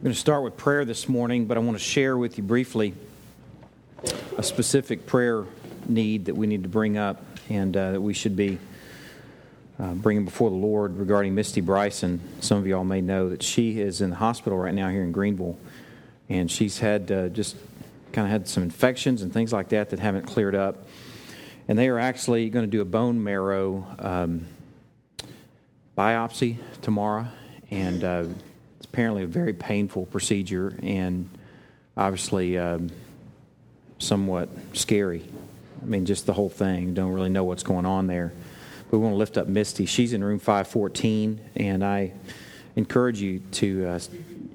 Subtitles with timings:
[0.00, 2.42] I'm going to start with prayer this morning, but I want to share with you
[2.42, 2.94] briefly
[4.38, 5.44] a specific prayer
[5.86, 8.58] need that we need to bring up and uh, that we should be
[9.78, 12.18] uh, bringing before the Lord regarding Misty Bryson.
[12.40, 15.12] Some of y'all may know that she is in the hospital right now here in
[15.12, 15.58] Greenville,
[16.30, 17.54] and she's had uh, just
[18.12, 20.86] kind of had some infections and things like that that haven't cleared up.
[21.68, 24.46] And they are actually going to do a bone marrow um,
[25.94, 27.26] biopsy tomorrow,
[27.70, 28.24] and uh,
[28.92, 31.28] apparently a very painful procedure and
[31.96, 32.90] obviously um,
[33.98, 35.24] somewhat scary.
[35.80, 36.94] I mean, just the whole thing.
[36.94, 38.32] Don't really know what's going on there.
[38.90, 39.86] But we want to lift up Misty.
[39.86, 42.12] She's in room 514, and I
[42.74, 44.00] encourage you to, uh,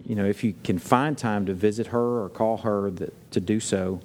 [0.06, 3.40] you know, if you can find time to visit her or call her that, to
[3.40, 4.02] do so.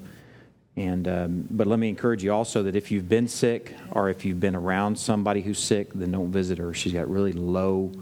[0.76, 4.24] And um, but let me encourage you also that if you've been sick or if
[4.24, 6.72] you've been around somebody who's sick, then don't visit her.
[6.72, 7.92] She's got really low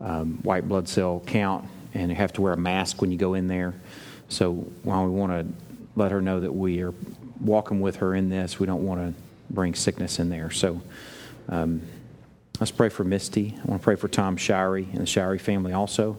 [0.00, 3.34] um, white blood cell count, and you have to wear a mask when you go
[3.34, 3.74] in there.
[4.28, 5.54] So while we want to
[5.96, 6.94] let her know that we are
[7.40, 10.50] walking with her in this, we don't want to bring sickness in there.
[10.50, 10.80] So
[11.48, 11.82] um,
[12.60, 13.56] let's pray for Misty.
[13.56, 16.18] I want to pray for Tom Shirey and the Shirey family also.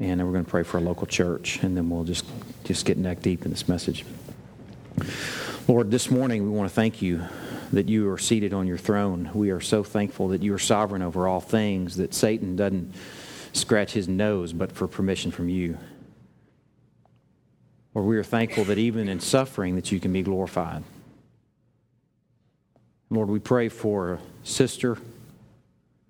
[0.00, 2.24] And then we're going to pray for a local church, and then we'll just,
[2.64, 4.04] just get neck deep in this message.
[5.68, 7.22] Lord, this morning we want to thank you
[7.72, 9.30] that you are seated on your throne.
[9.34, 12.94] We are so thankful that you are sovereign over all things, that Satan doesn't
[13.52, 15.78] scratch his nose but for permission from you.
[17.94, 20.82] Or we are thankful that even in suffering that you can be glorified.
[23.10, 24.96] Lord, we pray for a sister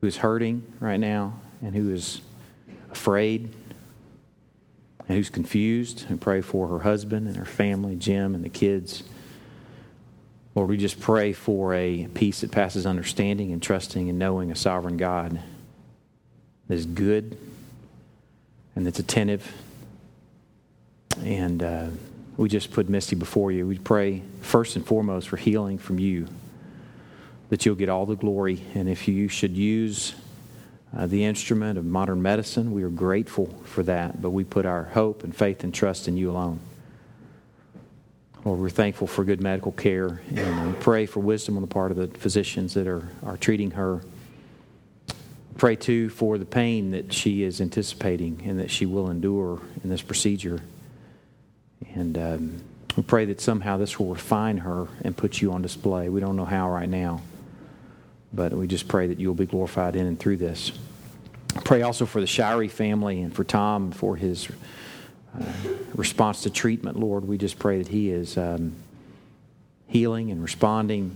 [0.00, 2.20] who is hurting right now and who is
[2.90, 3.52] afraid
[5.08, 9.02] and who's confused and pray for her husband and her family, Jim and the kids.
[10.54, 14.56] Lord, we just pray for a peace that passes understanding and trusting and knowing a
[14.56, 15.40] sovereign God
[16.68, 17.38] that is good
[18.76, 19.50] and that's attentive.
[21.24, 21.86] And uh,
[22.36, 23.66] we just put Misty before you.
[23.66, 26.28] We pray first and foremost for healing from you,
[27.48, 28.62] that you'll get all the glory.
[28.74, 30.14] And if you should use
[30.96, 34.84] uh, the instrument of modern medicine, we are grateful for that, but we put our
[34.84, 36.60] hope and faith and trust in you alone.
[38.44, 41.96] Lord, we're thankful for good medical care and pray for wisdom on the part of
[41.96, 44.02] the physicians that are, are treating her.
[45.58, 49.90] Pray too for the pain that she is anticipating and that she will endure in
[49.90, 50.60] this procedure.
[51.94, 52.64] And um,
[52.96, 56.08] we pray that somehow this will refine her and put you on display.
[56.08, 57.22] We don't know how right now,
[58.32, 60.72] but we just pray that you'll be glorified in and through this.
[61.64, 64.48] Pray also for the Shirey family and for Tom for his
[65.38, 65.44] uh,
[65.94, 67.26] response to treatment, Lord.
[67.26, 68.74] We just pray that he is um,
[69.86, 71.14] healing and responding.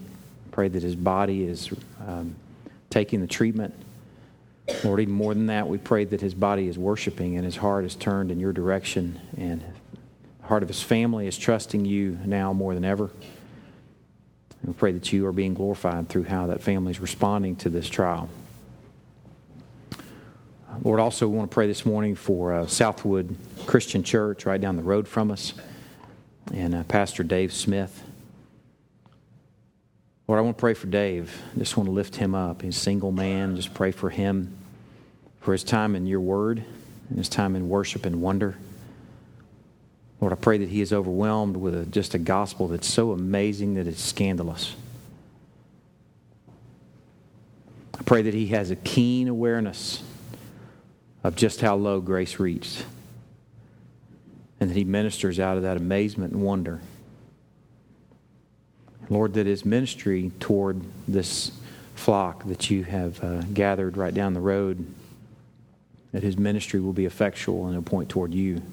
[0.53, 1.71] Pray that his body is
[2.07, 2.35] um,
[2.91, 3.75] taking the treatment.
[4.85, 7.85] Lord, even more than that, we pray that his body is worshiping and his heart
[7.85, 9.61] is turned in your direction and
[10.41, 13.05] the heart of his family is trusting you now more than ever.
[13.05, 17.69] And we pray that you are being glorified through how that family is responding to
[17.69, 18.29] this trial.
[20.83, 24.77] Lord, also we want to pray this morning for uh, Southwood Christian Church right down
[24.77, 25.55] the road from us
[26.53, 28.03] and uh, Pastor Dave Smith.
[30.29, 31.41] Lord, I want to pray for Dave.
[31.57, 32.63] Just want to lift him up.
[32.63, 33.57] He's a single man.
[33.57, 34.57] Just pray for him,
[35.41, 36.65] for his time in your word
[37.09, 38.57] and his time in worship and wonder.
[40.21, 43.75] Lord, I pray that he is overwhelmed with a, just a gospel that's so amazing
[43.75, 44.75] that it's scandalous.
[47.99, 50.03] I pray that he has a keen awareness
[51.27, 52.85] of just how low grace reached.
[54.61, 56.81] And that he ministers out of that amazement and wonder.
[59.09, 61.51] Lord, that his ministry toward this
[61.97, 64.87] flock that you have uh, gathered right down the road,
[66.13, 68.55] that his ministry will be effectual and it'll point toward you.
[68.55, 68.65] And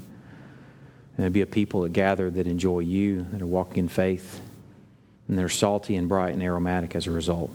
[1.17, 4.39] there'll be a people that gather that enjoy you, that are walking in faith,
[5.27, 7.49] and they're salty and bright and aromatic as a result.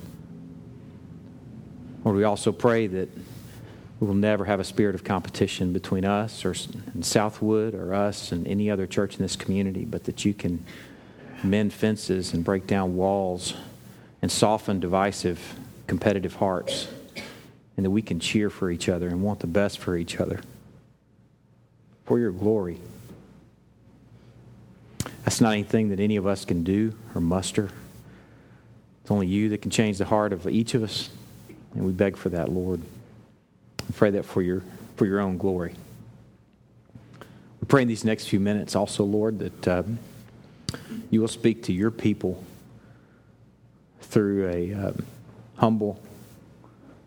[2.04, 3.08] Lord, we also pray that
[4.00, 6.54] we will never have a spirit of competition between us or
[7.00, 10.64] Southwood or us and any other church in this community, but that you can
[11.42, 13.54] mend fences and break down walls
[14.22, 15.54] and soften divisive,
[15.86, 16.88] competitive hearts,
[17.76, 20.40] and that we can cheer for each other and want the best for each other
[22.04, 22.78] for your glory.
[25.24, 27.70] That's not anything that any of us can do or muster.
[29.02, 31.10] It's only you that can change the heart of each of us,
[31.74, 32.80] and we beg for that, Lord.
[33.94, 34.62] Pray that for your,
[34.96, 35.74] for your own glory.
[37.60, 39.82] We pray in these next few minutes also, Lord, that uh,
[41.10, 42.44] you will speak to your people
[44.00, 44.92] through a uh,
[45.56, 46.00] humble,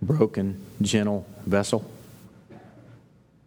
[0.01, 1.89] broken, gentle vessel.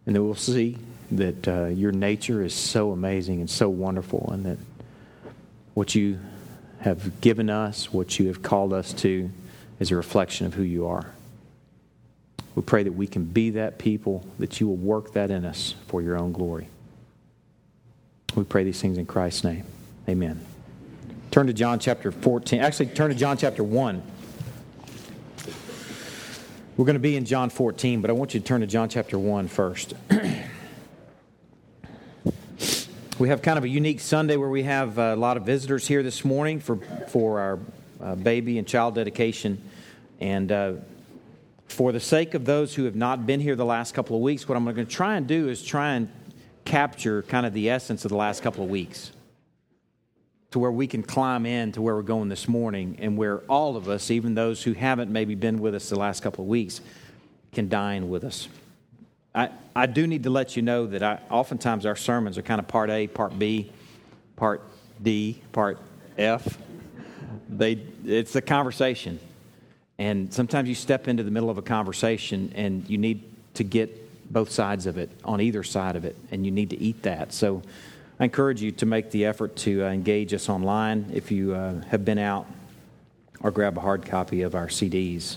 [0.06, 0.78] And that we'll see
[1.10, 4.58] that uh, your nature is so amazing and so wonderful, and that
[5.74, 6.18] what you
[6.80, 9.30] have given us, what you have called us to,
[9.80, 11.12] is a reflection of who you are.
[12.54, 15.74] We pray that we can be that people, that you will work that in us
[15.88, 16.68] for your own glory.
[18.34, 19.64] We pray these things in Christ's name.
[20.08, 20.44] Amen.
[21.30, 22.60] Turn to John chapter 14.
[22.60, 24.02] Actually, turn to John chapter 1.
[26.76, 28.88] We're going to be in John 14, but I want you to turn to John
[28.88, 29.94] chapter 1 first.
[33.18, 36.02] we have kind of a unique Sunday where we have a lot of visitors here
[36.02, 36.76] this morning for,
[37.08, 37.58] for our
[38.00, 39.62] uh, baby and child dedication.
[40.20, 40.72] And uh,
[41.66, 44.48] for the sake of those who have not been here the last couple of weeks,
[44.48, 46.08] what I'm going to try and do is try and
[46.64, 49.12] capture kind of the essence of the last couple of weeks
[50.50, 53.76] to where we can climb in to where we're going this morning and where all
[53.76, 56.80] of us, even those who haven't maybe been with us the last couple of weeks,
[57.52, 58.48] can dine with us.
[59.34, 62.60] I, I do need to let you know that I, oftentimes our sermons are kind
[62.60, 63.72] of part A, part B,
[64.36, 64.62] part
[65.02, 65.78] D, part
[66.16, 66.56] F.
[67.48, 67.72] They,
[68.04, 69.18] it's a conversation.
[69.98, 73.22] And sometimes you step into the middle of a conversation and you need
[73.54, 74.00] to get
[74.32, 77.32] both sides of it, on either side of it, and you need to eat that.
[77.32, 77.62] So
[78.18, 81.82] I encourage you to make the effort to uh, engage us online if you uh,
[81.84, 82.46] have been out
[83.40, 85.36] or grab a hard copy of our CDs.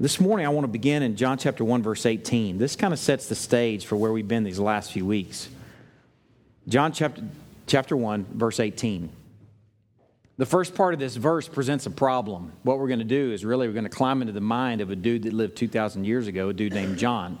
[0.00, 2.58] This morning, I want to begin in John chapter 1, verse 18.
[2.58, 5.48] This kind of sets the stage for where we've been these last few weeks.
[6.68, 7.22] John chapter,
[7.66, 9.10] chapter 1, verse 18.
[10.38, 12.52] The first part of this verse presents a problem.
[12.62, 14.90] What we're going to do is really we're going to climb into the mind of
[14.90, 17.38] a dude that lived 2,000 years ago, a dude named John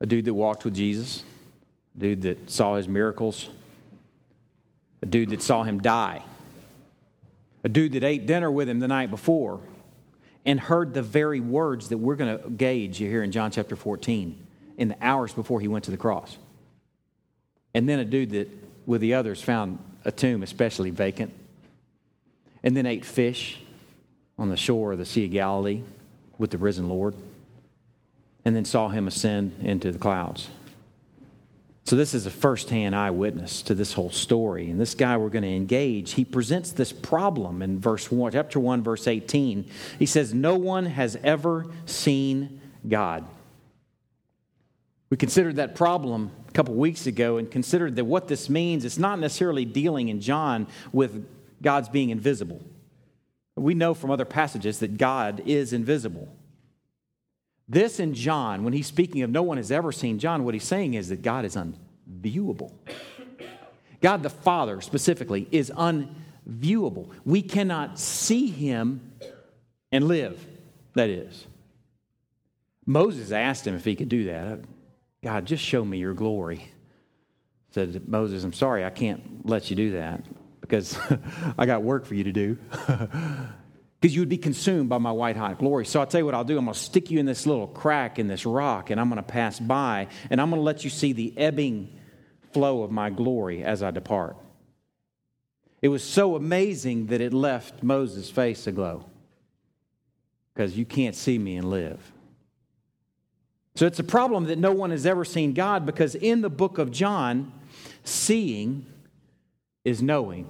[0.00, 1.24] a dude that walked with Jesus,
[1.96, 3.50] a dude that saw his miracles,
[5.02, 6.22] a dude that saw him die,
[7.64, 9.60] a dude that ate dinner with him the night before
[10.44, 14.46] and heard the very words that we're going to gauge here in John chapter 14
[14.76, 16.38] in the hours before he went to the cross.
[17.74, 18.48] And then a dude that,
[18.86, 21.32] with the others, found a tomb especially vacant,
[22.62, 23.60] and then ate fish
[24.38, 25.82] on the shore of the Sea of Galilee
[26.38, 27.14] with the risen Lord
[28.44, 30.48] and then saw him ascend into the clouds.
[31.84, 34.70] So, this is a firsthand eyewitness to this whole story.
[34.70, 38.60] And this guy we're going to engage, he presents this problem in verse 1, chapter
[38.60, 39.68] 1, verse 18.
[39.98, 43.26] He says, No one has ever seen God.
[45.10, 49.20] We considered that problem couple weeks ago and considered that what this means is not
[49.20, 51.24] necessarily dealing in John with
[51.62, 52.60] God's being invisible.
[53.54, 56.26] We know from other passages that God is invisible.
[57.68, 60.64] This in John, when he's speaking of no one has ever seen John, what he's
[60.64, 62.72] saying is that God is unviewable.
[64.00, 67.08] God the Father, specifically, is unviewable.
[67.24, 69.12] We cannot see him
[69.92, 70.44] and live,
[70.94, 71.46] that is.
[72.84, 74.58] Moses asked him if he could do that.
[75.22, 76.70] God, just show me your glory.
[77.70, 80.24] Said Moses, I'm sorry, I can't let you do that
[80.60, 80.98] because
[81.58, 82.58] I got work for you to do.
[84.00, 85.84] because you would be consumed by my white hot glory.
[85.84, 86.56] So I'll tell you what I'll do.
[86.56, 89.16] I'm going to stick you in this little crack in this rock, and I'm going
[89.16, 91.98] to pass by, and I'm going to let you see the ebbing
[92.52, 94.36] flow of my glory as I depart.
[95.82, 99.04] It was so amazing that it left Moses' face aglow
[100.54, 102.12] because you can't see me and live.
[103.78, 106.78] So it's a problem that no one has ever seen God because in the book
[106.78, 107.52] of John,
[108.02, 108.84] seeing
[109.84, 110.48] is knowing.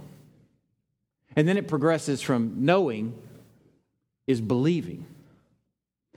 [1.37, 3.13] And then it progresses from knowing
[4.27, 5.05] is believing.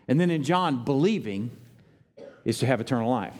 [0.07, 1.51] And then in John, believing
[2.45, 3.35] is to have eternal life.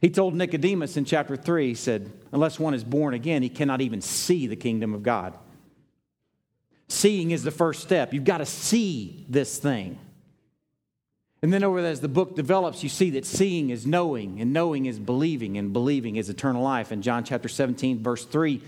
[0.00, 3.80] He told Nicodemus in chapter 3, he said, Unless one is born again, he cannot
[3.80, 5.36] even see the kingdom of God.
[6.86, 8.14] Seeing is the first step.
[8.14, 9.98] You've got to see this thing.
[11.44, 14.54] And then, over there, as the book develops, you see that seeing is knowing, and
[14.54, 16.90] knowing is believing, and believing is eternal life.
[16.90, 18.62] In John chapter 17, verse 3,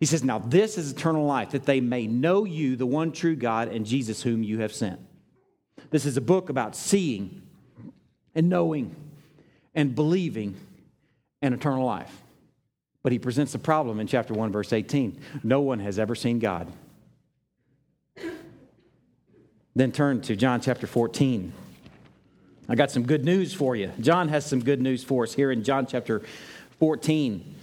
[0.00, 3.36] he says, Now this is eternal life, that they may know you, the one true
[3.36, 4.98] God, and Jesus whom you have sent.
[5.90, 7.42] This is a book about seeing
[8.34, 8.96] and knowing
[9.74, 10.56] and believing
[11.42, 12.22] and eternal life.
[13.02, 15.20] But he presents the problem in chapter 1, verse 18.
[15.42, 16.72] No one has ever seen God.
[19.74, 21.52] Then turn to John chapter 14.
[22.68, 23.92] I got some good news for you.
[24.00, 26.22] John has some good news for us here in John chapter
[26.80, 27.54] 14.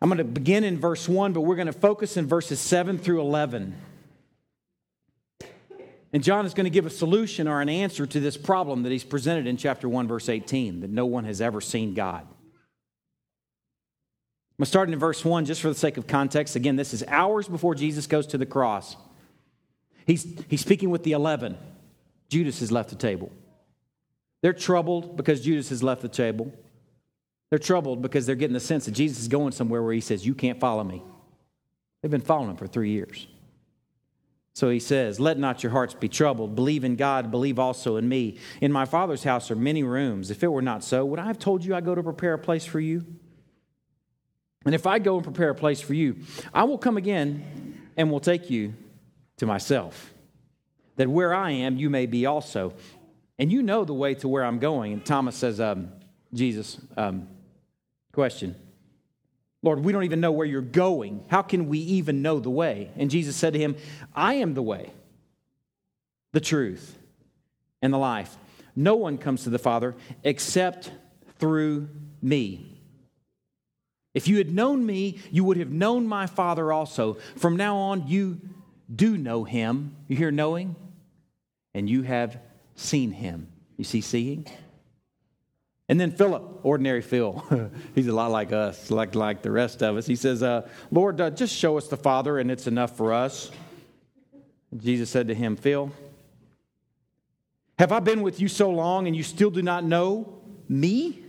[0.00, 2.98] I'm going to begin in verse 1, but we're going to focus in verses 7
[2.98, 3.74] through 11.
[6.12, 8.92] And John is going to give a solution or an answer to this problem that
[8.92, 12.22] he's presented in chapter 1, verse 18 that no one has ever seen God.
[14.54, 16.54] I'm going to start in verse 1 just for the sake of context.
[16.54, 18.96] Again, this is hours before Jesus goes to the cross.
[20.06, 21.58] He's, he's speaking with the 11.
[22.28, 23.32] Judas has left the table.
[24.44, 26.52] They're troubled because Judas has left the table.
[27.48, 30.26] They're troubled because they're getting the sense that Jesus is going somewhere where he says,
[30.26, 31.02] You can't follow me.
[32.02, 33.26] They've been following him for three years.
[34.52, 36.54] So he says, Let not your hearts be troubled.
[36.54, 38.36] Believe in God, believe also in me.
[38.60, 40.30] In my Father's house are many rooms.
[40.30, 42.38] If it were not so, would I have told you I go to prepare a
[42.38, 43.02] place for you?
[44.66, 46.18] And if I go and prepare a place for you,
[46.52, 48.74] I will come again and will take you
[49.38, 50.12] to myself,
[50.96, 52.74] that where I am, you may be also.
[53.38, 54.92] And you know the way to where I'm going.
[54.92, 55.90] And Thomas says, um,
[56.32, 57.28] Jesus, um,
[58.12, 58.54] question.
[59.62, 61.24] Lord, we don't even know where you're going.
[61.28, 62.90] How can we even know the way?
[62.96, 63.76] And Jesus said to him,
[64.14, 64.92] I am the way,
[66.32, 66.98] the truth,
[67.80, 68.36] and the life.
[68.76, 70.90] No one comes to the Father except
[71.38, 71.88] through
[72.20, 72.74] me.
[74.12, 77.14] If you had known me, you would have known my Father also.
[77.36, 78.40] From now on, you
[78.94, 79.96] do know him.
[80.08, 80.76] You hear knowing?
[81.72, 82.38] And you have
[82.74, 83.48] seen him.
[83.76, 84.46] You see seeing?
[85.88, 89.96] And then Philip, ordinary Phil, he's a lot like us, like, like the rest of
[89.96, 90.06] us.
[90.06, 93.50] He says, uh, Lord, uh, just show us the Father, and it's enough for us.
[94.76, 95.92] Jesus said to him, Phil,
[97.78, 101.22] have I been with you so long and you still do not know me?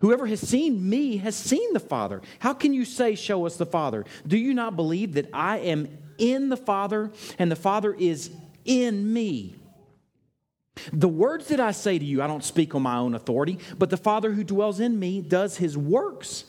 [0.00, 2.22] Whoever has seen me has seen the Father.
[2.40, 4.04] How can you say, Show us the Father?
[4.26, 8.30] Do you not believe that I am in the Father and the Father is
[8.64, 9.56] in me?
[10.92, 13.90] The words that I say to you, I don't speak on my own authority, but
[13.90, 16.44] the Father who dwells in me does his works.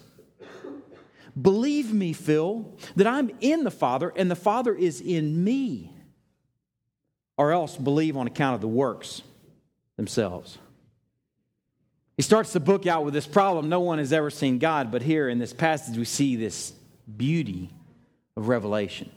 [1.39, 5.91] Believe me, Phil, that I'm in the Father and the Father is in me.
[7.37, 9.23] Or else believe on account of the works
[9.97, 10.59] themselves.
[12.15, 15.01] He starts the book out with this problem no one has ever seen God, but
[15.01, 16.73] here in this passage we see this
[17.17, 17.71] beauty
[18.37, 19.09] of revelation.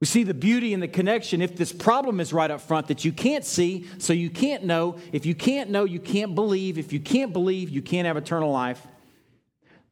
[0.00, 1.42] We see the beauty and the connection.
[1.42, 4.96] If this problem is right up front that you can't see, so you can't know.
[5.12, 6.78] If you can't know, you can't believe.
[6.78, 8.86] If you can't believe, you can't have eternal life.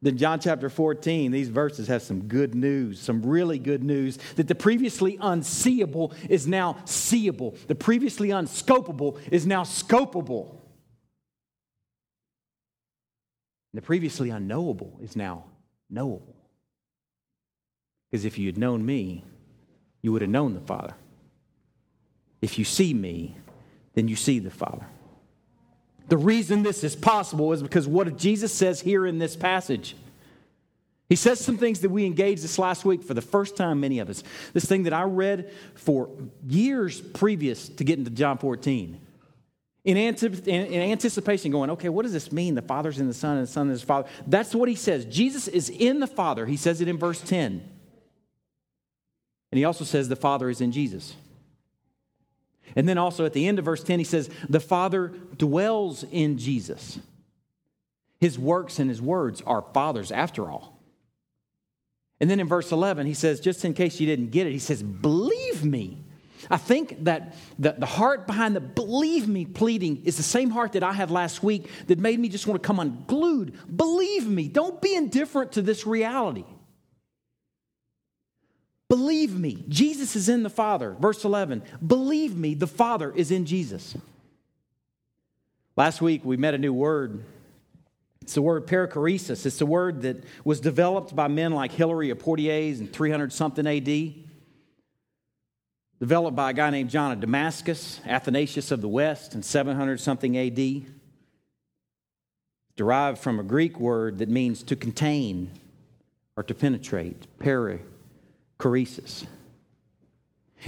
[0.01, 4.47] Then, John chapter 14, these verses have some good news, some really good news that
[4.47, 10.55] the previously unseeable is now seeable, the previously unscopable is now scopable,
[13.73, 15.45] the previously unknowable is now
[15.89, 16.35] knowable.
[18.09, 19.25] Because if you had known me,
[20.07, 20.93] you would have known the Father.
[22.41, 23.35] If you see me,
[23.93, 24.87] then you see the Father.
[26.07, 29.97] The reason this is possible is because what Jesus says here in this passage.
[31.09, 33.99] He says some things that we engaged this last week for the first time, many
[33.99, 34.23] of us.
[34.53, 36.09] This thing that I read for
[36.47, 39.01] years previous to getting to John 14.
[39.83, 42.55] In, anticipation, going, okay, what does this mean?
[42.55, 44.07] The Father's in the Son and the Son is the Father.
[44.25, 45.03] That's what he says.
[45.03, 46.45] Jesus is in the Father.
[46.45, 47.73] He says it in verse 10.
[49.51, 51.15] And he also says the Father is in Jesus.
[52.75, 56.37] And then also at the end of verse 10, he says, The Father dwells in
[56.37, 56.99] Jesus.
[58.19, 60.77] His works and his words are Father's after all.
[62.19, 64.59] And then in verse 11, he says, just in case you didn't get it, he
[64.59, 66.03] says, Believe me.
[66.49, 70.73] I think that the, the heart behind the believe me pleading is the same heart
[70.73, 73.75] that I had last week that made me just want to come unglued.
[73.75, 74.47] Believe me.
[74.47, 76.45] Don't be indifferent to this reality.
[78.89, 80.95] Believe me, Jesus is in the Father.
[80.99, 83.97] Verse 11, believe me, the Father is in Jesus.
[85.75, 87.23] Last week we met a new word.
[88.21, 89.45] It's the word perichoresis.
[89.45, 93.67] It's the word that was developed by men like Hilary of Poitiers in 300 something
[93.67, 94.13] AD.
[95.99, 100.37] Developed by a guy named John of Damascus, Athanasius of the West in 700 something
[100.37, 100.85] AD.
[102.75, 105.51] Derived from a Greek word that means to contain
[106.37, 107.81] or to penetrate, peri
[108.57, 109.25] choresis.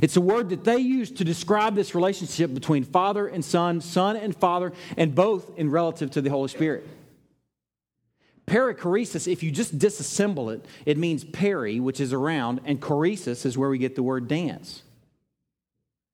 [0.02, 4.16] It's a word that they use to describe this relationship between Father and Son, Son
[4.16, 6.88] and Father, and both in relative to the Holy Spirit.
[8.46, 13.58] Perichoresis, if you just disassemble it, it means peri, which is around, and choresis is
[13.58, 14.84] where we get the word dance.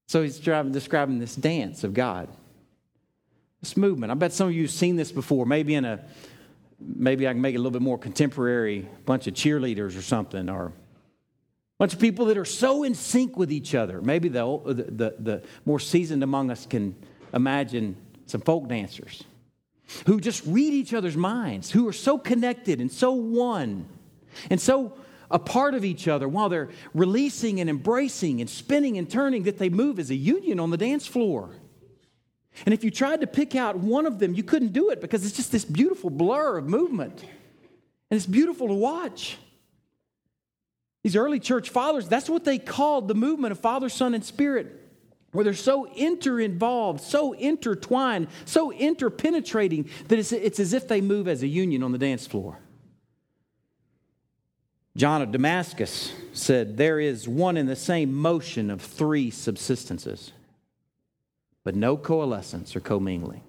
[0.08, 2.30] So he's describing this dance of God.
[3.62, 4.12] This movement.
[4.12, 6.04] I bet some of you have seen this before, maybe in a
[6.80, 10.50] maybe I can make it a little bit more contemporary, bunch of cheerleaders or something,
[10.50, 10.74] or
[11.78, 14.02] bunch of people that are so in sync with each other.
[14.02, 16.96] Maybe the, the, the, more seasoned among us can
[17.34, 19.24] imagine some folk dancers
[20.06, 23.88] who just read each other's minds, who are so connected and so one
[24.50, 24.94] and so
[25.30, 29.58] a part of each other while they're releasing and embracing and spinning and turning that
[29.58, 31.50] they move as a union on the dance floor.
[32.66, 35.26] And if you tried to pick out one of them, you couldn't do it because
[35.26, 37.22] it's just this beautiful blur of movement.
[37.22, 39.38] And it's beautiful to watch.
[41.06, 44.82] These early church fathers, that's what they called the movement of Father, Son, and Spirit.
[45.34, 51.28] where they're so inter-involved, so intertwined, so interpenetrating that it's, it's as if they move
[51.28, 52.58] as a union on the dance floor.
[54.98, 60.32] John of Damascus said, There is one and the same motion of three subsistences,
[61.64, 63.44] but no coalescence or commingling.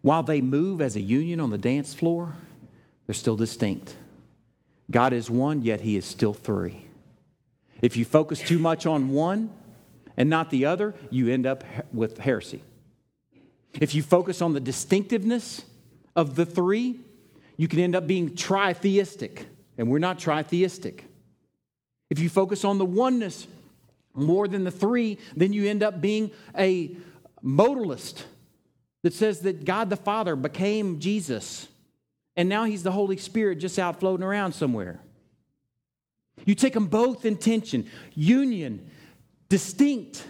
[0.00, 2.32] While they move as a union on the dance floor,
[3.06, 3.96] they're still distinct.
[4.92, 6.86] God is one, yet He is still three.
[7.80, 9.50] If you focus too much on one
[10.16, 12.62] and not the other, you end up with heresy.
[13.80, 15.62] If you focus on the distinctiveness
[16.14, 17.00] of the three,
[17.56, 19.46] you can end up being tritheistic,
[19.78, 21.00] and we're not tritheistic.
[22.10, 23.46] If you focus on the oneness
[24.14, 26.94] more than the three, then you end up being a
[27.42, 28.24] modalist
[29.02, 31.68] that says that God the Father became Jesus
[32.36, 35.00] and now he's the Holy Spirit just out floating around somewhere.
[36.44, 38.90] You take them both in tension, union,
[39.48, 40.24] distinct.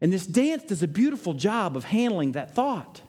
[0.00, 3.02] And this dance does a beautiful job of handling that thought.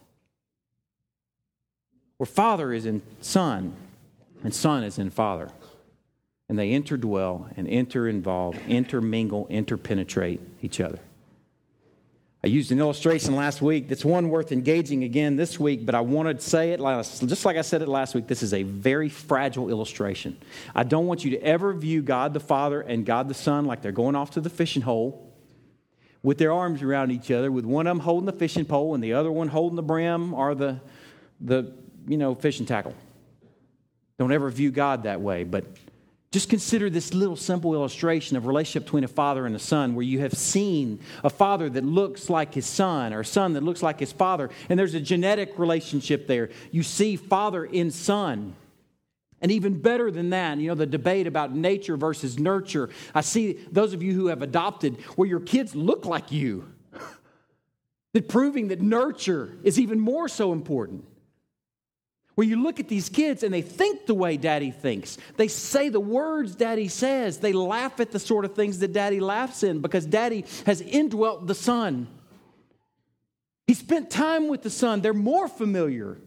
[2.17, 3.73] Where Father is in Son,
[4.43, 5.49] and Son is in Father.
[6.47, 10.99] And they interdwell and inter-involve, intermingle, interpenetrate each other.
[12.43, 16.01] I used an illustration last week that's one worth engaging again this week, but I
[16.01, 18.25] wanted to say it just like I said it last week.
[18.25, 20.37] This is a very fragile illustration.
[20.73, 23.83] I don't want you to ever view God the Father and God the Son like
[23.83, 25.31] they're going off to the fishing hole
[26.23, 29.03] with their arms around each other, with one of them holding the fishing pole and
[29.03, 30.79] the other one holding the brim or the,
[31.41, 31.71] the
[32.07, 32.95] you know, fishing tackle.
[34.17, 35.65] Don't ever view God that way, but
[36.31, 40.05] just consider this little simple illustration of relationship between a father and a son, where
[40.05, 43.83] you have seen a father that looks like his son, or a son that looks
[43.83, 46.49] like his father, and there's a genetic relationship there.
[46.71, 48.55] You see father in son.
[49.41, 52.91] And even better than that, you know, the debate about nature versus nurture.
[53.13, 56.71] I see those of you who have adopted where your kids look like you.
[58.13, 61.05] that proving that nurture is even more so important.
[62.35, 65.17] Where you look at these kids and they think the way daddy thinks.
[65.37, 67.39] They say the words daddy says.
[67.39, 71.47] They laugh at the sort of things that daddy laughs in because daddy has indwelt
[71.47, 72.07] the son.
[73.67, 75.01] He spent time with the son.
[75.01, 76.17] They're more familiar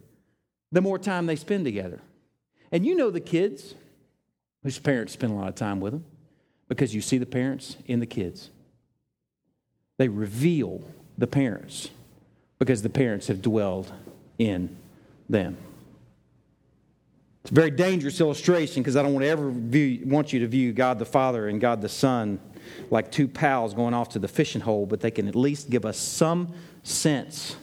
[0.72, 2.00] the more time they spend together.
[2.70, 3.74] And you know the kids
[4.62, 6.05] whose parents spend a lot of time with them
[6.68, 8.50] because you see the parents in the kids.
[9.98, 10.83] They reveal
[11.16, 11.90] the parents
[12.59, 13.92] because the parents have dwelled
[14.38, 14.76] in
[15.28, 15.57] them.
[17.44, 20.46] It's a very dangerous illustration because I don't want to ever view, want you to
[20.46, 22.40] view God the Father and God the Son
[22.90, 25.85] like two pals going off to the fishing hole, but they can at least give
[25.85, 26.54] us some
[26.85, 27.57] sense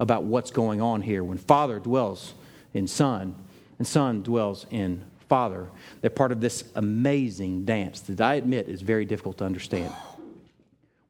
[0.00, 1.22] about what's going on here.
[1.22, 2.34] When Father dwells
[2.74, 3.36] in Son
[3.78, 5.68] and Son dwells in Father,
[6.00, 9.94] they're part of this amazing dance that I admit is very difficult to understand.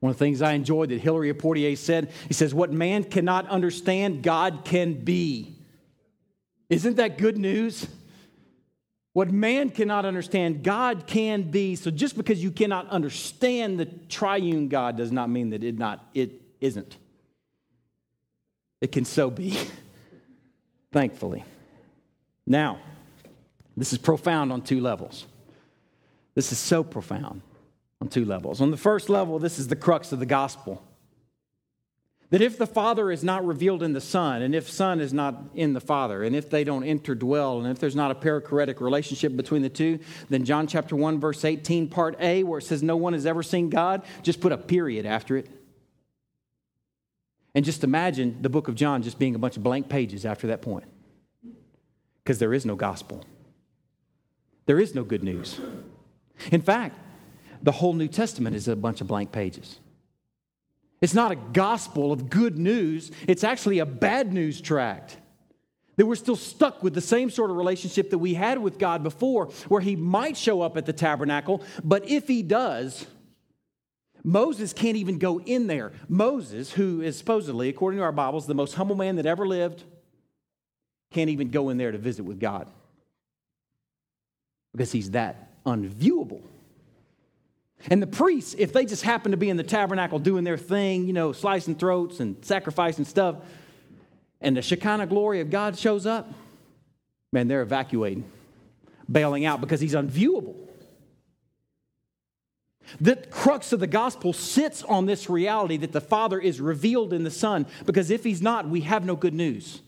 [0.01, 3.05] One of the things I enjoyed that Hilary of Poitiers said, he says, What man
[3.05, 5.58] cannot understand, God can be.
[6.70, 7.87] Isn't that good news?
[9.12, 11.74] What man cannot understand, God can be.
[11.74, 16.07] So just because you cannot understand the triune God does not mean that it not
[16.14, 16.96] it isn't.
[18.81, 19.59] It can so be.
[20.92, 21.44] Thankfully.
[22.46, 22.78] Now,
[23.76, 25.26] this is profound on two levels.
[26.35, 27.42] This is so profound
[28.00, 28.61] on two levels.
[28.61, 30.83] On the first level, this is the crux of the gospel.
[32.31, 35.45] That if the Father is not revealed in the Son, and if Son is not
[35.55, 39.35] in the Father, and if they don't interdwell, and if there's not a perichoretic relationship
[39.35, 42.97] between the two, then John chapter 1, verse 18, part A, where it says no
[42.97, 45.49] one has ever seen God, just put a period after it.
[47.55, 50.49] And just imagine the book of John just being a bunch of blank pages after
[50.49, 50.85] that point.
[52.23, 53.25] Because there is no gospel,
[54.67, 55.59] there is no good news.
[56.53, 56.99] In fact,
[57.62, 59.81] the whole New Testament is a bunch of blank pages.
[61.00, 65.16] It's not a gospel of good news, it's actually a bad news tract.
[65.96, 69.02] That we're still stuck with the same sort of relationship that we had with God
[69.02, 73.06] before, where He might show up at the tabernacle, but if He does,
[74.24, 75.92] Moses can't even go in there.
[76.08, 79.84] Moses, who is supposedly, according to our Bibles, the most humble man that ever lived,
[81.11, 82.70] can't even go in there to visit with God
[84.72, 86.42] because he's that unviewable.
[87.87, 91.07] And the priests, if they just happen to be in the tabernacle doing their thing,
[91.07, 93.37] you know, slicing throats and sacrificing stuff,
[94.41, 96.33] and the Shekinah glory of God shows up,
[97.33, 98.25] man, they're evacuating,
[99.11, 100.57] bailing out because he's unviewable.
[103.01, 107.23] The crux of the gospel sits on this reality that the Father is revealed in
[107.23, 109.83] the Son, because if he's not, we have no good news.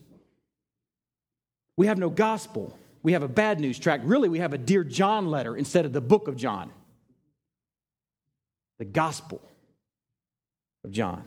[1.77, 2.79] We have no gospel.
[3.03, 4.03] We have a bad news track.
[4.05, 6.71] Really, we have a Dear John letter instead of the book of John
[8.81, 9.41] the gospel.
[10.83, 11.23] of John.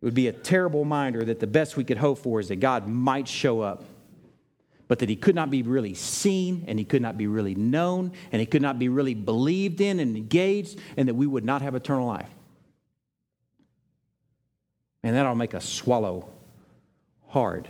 [0.00, 2.56] It would be a terrible reminder that the best we could hope for is that
[2.56, 3.84] God might show up,
[4.88, 8.10] but that he could not be really seen and he could not be really known
[8.32, 11.62] and he could not be really believed in and engaged and that we would not
[11.62, 12.30] have eternal life.
[15.04, 16.28] And that'll make us swallow
[17.28, 17.68] hard.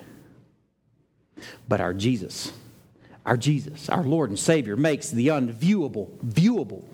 [1.69, 2.51] But our Jesus,
[3.27, 6.85] our Jesus, our Lord and Savior, makes the unviewable viewable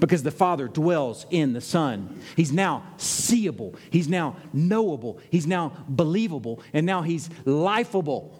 [0.00, 2.20] because the Father dwells in the Son.
[2.36, 8.32] He's now seeable, He's now knowable, He's now believable, and now He's lifeable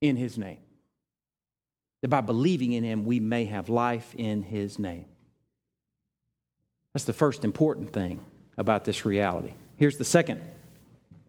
[0.00, 0.58] in His name.
[2.02, 5.06] That by believing in Him, we may have life in His name.
[6.92, 8.24] That's the first important thing
[8.56, 9.54] about this reality.
[9.76, 10.40] Here's the second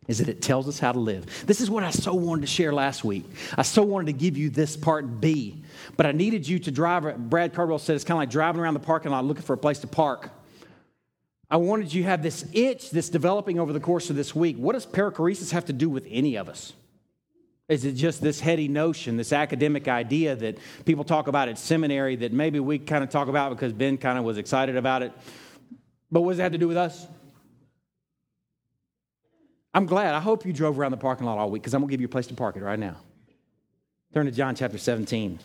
[0.07, 1.45] is that it tells us how to live.
[1.45, 3.25] This is what I so wanted to share last week.
[3.57, 5.63] I so wanted to give you this part B,
[5.97, 7.17] but I needed you to drive.
[7.29, 9.57] Brad Cardwell said it's kind of like driving around the parking lot looking for a
[9.57, 10.29] place to park.
[11.49, 14.57] I wanted you to have this itch that's developing over the course of this week.
[14.57, 16.73] What does perichoresis have to do with any of us?
[17.67, 22.15] Is it just this heady notion, this academic idea that people talk about at seminary
[22.17, 25.11] that maybe we kind of talk about because Ben kind of was excited about it?
[26.11, 27.07] But what does it have to do with us?
[29.75, 30.15] I'm glad.
[30.15, 31.99] I hope you drove around the parking lot all week because I'm going to give
[31.99, 32.95] you a place to park it right now.
[34.13, 35.37] Turn to John chapter 17.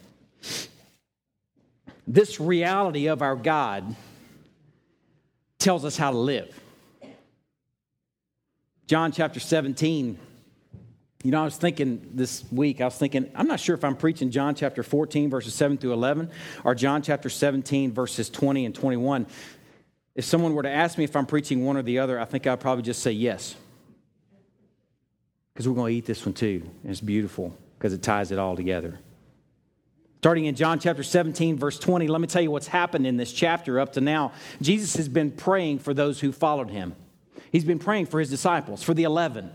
[2.07, 3.97] This reality of our God
[5.59, 6.61] tells us how to live.
[8.87, 10.17] John chapter 17.
[11.25, 13.97] You know, I was thinking this week, I was thinking, I'm not sure if I'm
[13.97, 16.31] preaching John chapter 14, verses 7 through 11,
[16.63, 19.27] or John chapter 17, verses 20 and 21.
[20.15, 22.47] If someone were to ask me if I'm preaching one or the other, I think
[22.47, 23.57] I'd probably just say yes
[25.61, 26.63] because we're going to eat this one too.
[26.83, 28.99] And it's beautiful because it ties it all together.
[30.17, 33.31] Starting in John chapter 17, verse 20, let me tell you what's happened in this
[33.31, 34.33] chapter up to now.
[34.63, 36.97] Jesus has been praying for those who followed him.
[37.53, 39.51] He's been praying for his disciples, for the 11.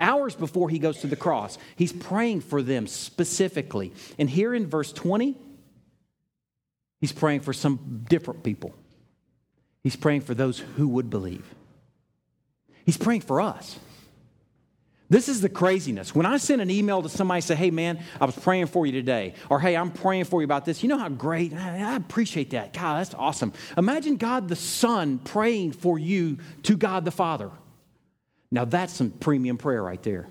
[0.00, 3.92] Hours before he goes to the cross, he's praying for them specifically.
[4.18, 5.36] And here in verse 20,
[7.02, 8.74] he's praying for some different people.
[9.82, 11.54] He's praying for those who would believe.
[12.86, 13.78] He's praying for us.
[15.10, 16.14] This is the craziness.
[16.14, 18.92] When I send an email to somebody say, "Hey man, I was praying for you
[18.92, 22.50] today," or "Hey, I'm praying for you about this," you know how great I appreciate
[22.50, 22.72] that.
[22.72, 23.52] God, that's awesome.
[23.76, 27.50] Imagine God the Son praying for you to God the Father.
[28.52, 30.28] Now that's some premium prayer right there.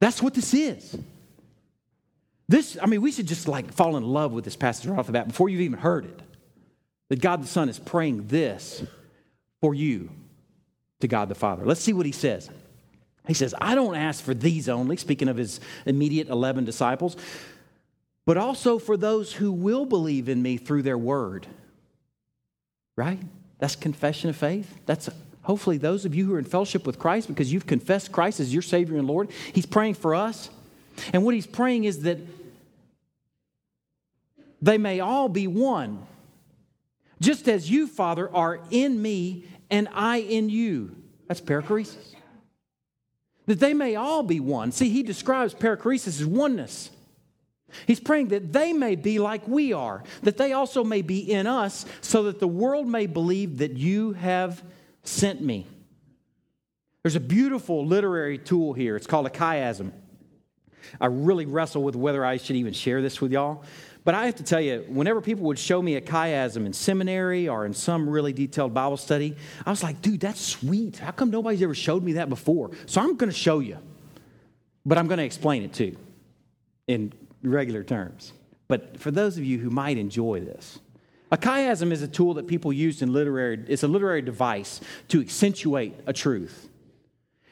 [0.00, 0.98] That's what this is.
[2.48, 5.06] This, I mean, we should just like fall in love with this passage right off
[5.06, 6.20] the bat before you've even heard it.
[7.10, 8.82] That God the Son is praying this
[9.60, 10.10] for you
[10.98, 11.64] to God the Father.
[11.64, 12.50] Let's see what he says.
[13.30, 17.16] He says, I don't ask for these only, speaking of his immediate 11 disciples,
[18.26, 21.46] but also for those who will believe in me through their word.
[22.96, 23.20] Right?
[23.60, 24.80] That's confession of faith.
[24.84, 25.08] That's
[25.42, 28.52] hopefully those of you who are in fellowship with Christ because you've confessed Christ as
[28.52, 29.30] your Savior and Lord.
[29.52, 30.50] He's praying for us.
[31.12, 32.18] And what he's praying is that
[34.60, 36.04] they may all be one,
[37.20, 40.96] just as you, Father, are in me and I in you.
[41.28, 42.16] That's perichoresis
[43.50, 44.70] that they may all be one.
[44.70, 46.88] See, he describes perichoresis as oneness.
[47.84, 51.48] He's praying that they may be like we are, that they also may be in
[51.48, 54.62] us, so that the world may believe that you have
[55.02, 55.66] sent me.
[57.02, 58.94] There's a beautiful literary tool here.
[58.94, 59.90] It's called a chiasm.
[61.00, 63.64] I really wrestle with whether I should even share this with y'all.
[64.04, 67.48] But I have to tell you, whenever people would show me a chiasm in seminary
[67.48, 69.36] or in some really detailed Bible study,
[69.66, 70.96] I was like, dude, that's sweet.
[70.98, 72.70] How come nobody's ever showed me that before?
[72.86, 73.78] So I'm going to show you,
[74.86, 75.96] but I'm going to explain it too
[76.86, 78.32] in regular terms.
[78.68, 80.78] But for those of you who might enjoy this,
[81.30, 85.20] a chiasm is a tool that people use in literary, it's a literary device to
[85.20, 86.68] accentuate a truth.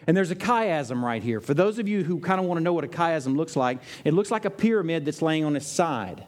[0.06, 1.40] And there's a chiasm right here.
[1.40, 3.80] For those of you who kind of want to know what a chiasm looks like,
[4.04, 6.24] it looks like a pyramid that's laying on its side.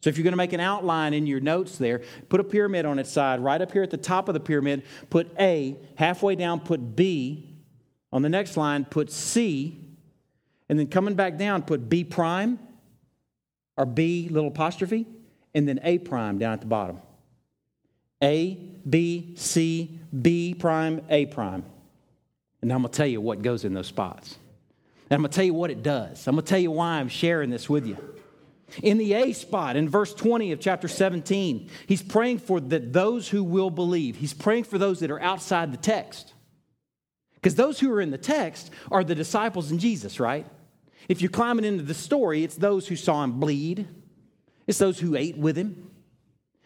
[0.00, 2.86] So if you're going to make an outline in your notes there, put a pyramid
[2.86, 3.40] on its side.
[3.40, 5.76] Right up here at the top of the pyramid, put A.
[5.96, 7.54] Halfway down, put B.
[8.12, 9.78] On the next line, put C.
[10.68, 12.58] And then coming back down, put B prime
[13.76, 15.06] or B little apostrophe,
[15.54, 17.00] and then A prime down at the bottom.
[18.22, 18.54] A,
[18.88, 21.64] B, C, B prime, A prime.
[22.62, 24.36] And I'm going to tell you what goes in those spots.
[25.08, 26.26] And I'm going to tell you what it does.
[26.26, 27.96] I'm going to tell you why I'm sharing this with you.
[28.82, 33.28] In the A spot, in verse 20 of chapter 17, he's praying for the, those
[33.28, 34.16] who will believe.
[34.16, 36.32] He's praying for those that are outside the text.
[37.34, 40.46] Because those who are in the text are the disciples and Jesus, right?
[41.08, 43.88] If you're climbing into the story, it's those who saw him bleed,
[44.66, 45.90] it's those who ate with him.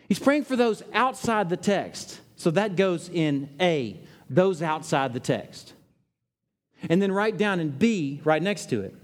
[0.09, 2.21] He's praying for those outside the text.
[2.37, 5.73] So that goes in A, those outside the text.
[6.91, 8.95] And then right down in B, right next to it,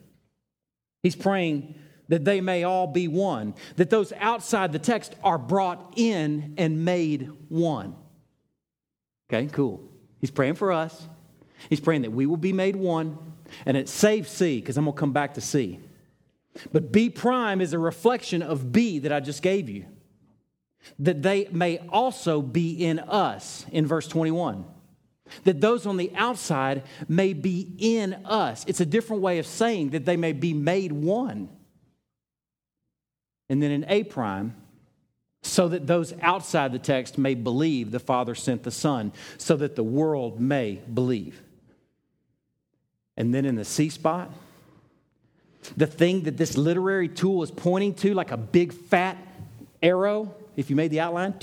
[1.02, 1.74] he's praying
[2.10, 6.84] that they may all be one, that those outside the text are brought in and
[6.84, 7.94] made one.
[9.32, 9.88] Okay, cool.
[10.20, 11.08] He's praying for us.
[11.68, 13.16] He's praying that we will be made one.
[13.64, 15.78] And it saves C, because I'm going to come back to C.
[16.72, 19.86] But B prime is a reflection of B that I just gave you.
[20.98, 24.64] That they may also be in us, in verse 21.
[25.44, 28.64] That those on the outside may be in us.
[28.66, 31.50] It's a different way of saying that they may be made one.
[33.50, 34.54] And then in A prime,
[35.42, 39.74] so that those outside the text may believe the Father sent the Son, so that
[39.74, 41.42] the world may believe.
[43.16, 44.30] And then in the C spot,
[45.76, 49.18] the thing that this literary tool is pointing to, like a big fat
[49.82, 51.34] arrow, if you made the outline,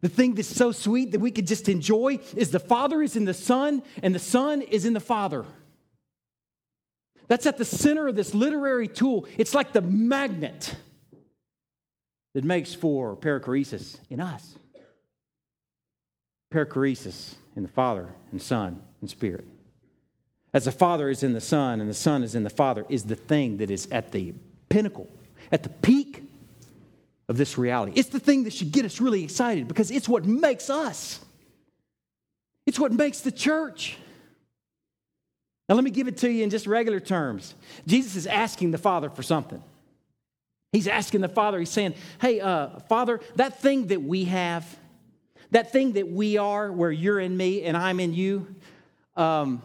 [0.00, 3.24] the thing that's so sweet that we could just enjoy is the Father is in
[3.24, 5.44] the Son and the Son is in the Father.
[7.28, 9.26] That's at the center of this literary tool.
[9.38, 10.74] It's like the magnet
[12.34, 14.56] that makes for perichoresis in us.
[16.52, 19.46] Perichoresis in the Father and Son and Spirit.
[20.54, 23.04] As the Father is in the Son and the Son is in the Father, is
[23.04, 24.34] the thing that is at the
[24.68, 25.08] pinnacle,
[25.50, 26.24] at the peak
[27.28, 27.92] of this reality.
[27.94, 31.20] It's the thing that should get us really excited because it's what makes us,
[32.66, 33.96] it's what makes the church.
[35.72, 37.54] Now, let me give it to you in just regular terms.
[37.86, 39.62] Jesus is asking the Father for something.
[40.70, 44.66] He's asking the Father, he's saying, Hey, uh, Father, that thing that we have,
[45.50, 48.54] that thing that we are, where you're in me and I'm in you,
[49.16, 49.62] um,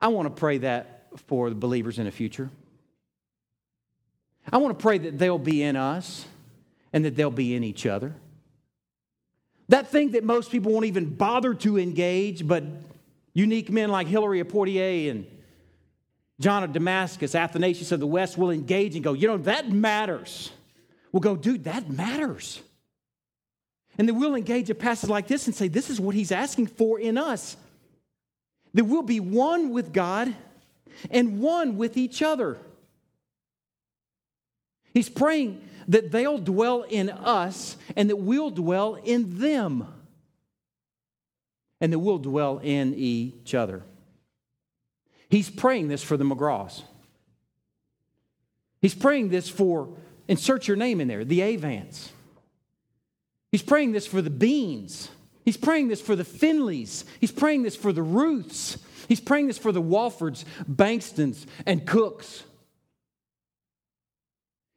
[0.00, 2.48] I want to pray that for the believers in the future.
[4.50, 6.24] I want to pray that they'll be in us
[6.94, 8.14] and that they'll be in each other.
[9.68, 12.64] That thing that most people won't even bother to engage, but
[13.34, 15.26] unique men like Hilary of Poitiers and
[16.40, 20.50] John of Damascus, Athanasius of the West will engage and go, you know, that matters.
[21.12, 22.60] We'll go, dude, that matters.
[23.98, 26.68] And then we'll engage a passage like this and say, this is what he's asking
[26.68, 27.56] for in us.
[28.74, 30.34] That we'll be one with God
[31.10, 32.58] and one with each other.
[34.94, 39.86] He's praying that they'll dwell in us and that we'll dwell in them
[41.82, 43.82] and that we'll dwell in each other.
[45.28, 46.82] He's praying this for the McGraws.
[48.80, 49.88] He's praying this for,
[50.28, 52.10] insert your name in there, the Avants.
[53.50, 55.10] He's praying this for the Beans.
[55.44, 57.04] He's praying this for the Finleys.
[57.20, 58.78] He's praying this for the Ruths.
[59.08, 62.44] He's praying this for the Walfords, Bankstons, and Cooks.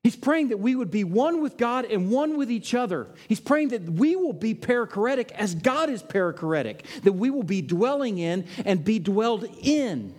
[0.05, 3.07] He's praying that we would be one with God and one with each other.
[3.27, 7.63] He's praying that we will be perichoretic as God is perichoretic, that we will be
[7.63, 10.13] dwelling in and be dwelled in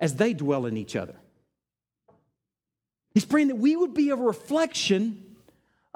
[0.00, 1.14] as they dwell in each other.
[3.14, 5.27] He's praying that we would be a reflection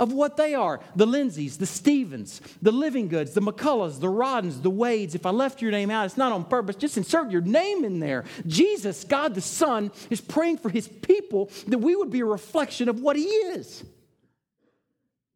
[0.02, 4.60] of what they are the Lindsays, the Stevens, the Living Goods, the McCulloughs, the Roddens,
[4.60, 5.14] the Wades.
[5.14, 6.74] If I left your name out, it's not on purpose.
[6.74, 8.24] Just insert your name in there.
[8.46, 12.88] Jesus, God the Son, is praying for his people that we would be a reflection
[12.88, 13.84] of what he is.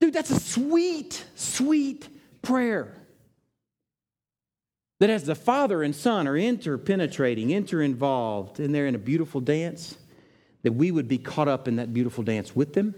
[0.01, 2.09] Dude, that's a sweet, sweet
[2.43, 2.93] prayer
[4.99, 9.97] that as the Father and Son are interpenetrating, inter-involved, and they're in a beautiful dance,
[10.63, 12.95] that we would be caught up in that beautiful dance with them,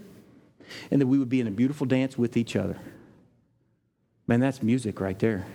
[0.91, 2.77] and that we would be in a beautiful dance with each other.
[4.27, 5.45] Man, that's music right there.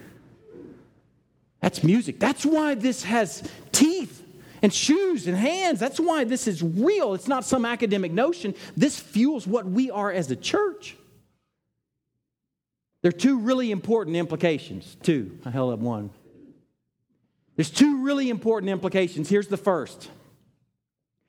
[1.61, 2.21] That's music.
[2.21, 4.23] That's why this has teeth
[4.63, 5.81] and shoes and hands.
[5.81, 7.15] That's why this is real.
[7.15, 8.55] It's not some academic notion.
[8.77, 10.97] This fuels what we are as a church.
[13.03, 14.97] There are two really important implications.
[15.03, 15.39] Two.
[15.45, 16.11] I held up one.
[17.57, 19.29] There's two really important implications.
[19.29, 20.11] Here's the first.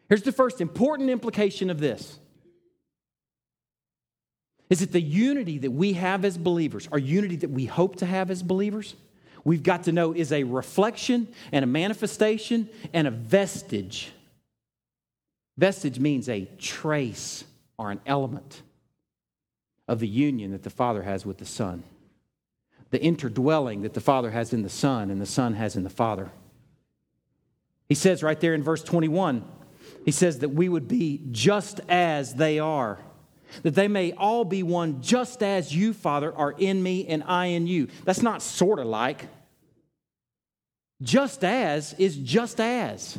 [0.10, 2.20] Here's the first important implication of this
[4.70, 8.06] is that the unity that we have as believers, our unity that we hope to
[8.06, 8.96] have as believers,
[9.44, 14.12] we've got to know is a reflection and a manifestation and a vestige.
[15.58, 17.44] Vestige means a trace
[17.78, 18.62] or an element
[19.88, 21.84] of the union that the Father has with the Son
[22.96, 25.90] the interdwelling that the Father has in the Son and the Son has in the
[25.90, 26.32] Father.
[27.90, 29.44] He says right there in verse 21,
[30.06, 33.00] he says that we would be just as they are,
[33.64, 37.48] that they may all be one just as you, Father, are in me and I
[37.48, 37.88] in you.
[38.04, 39.28] That's not sort of like.
[41.02, 43.18] Just as is just as.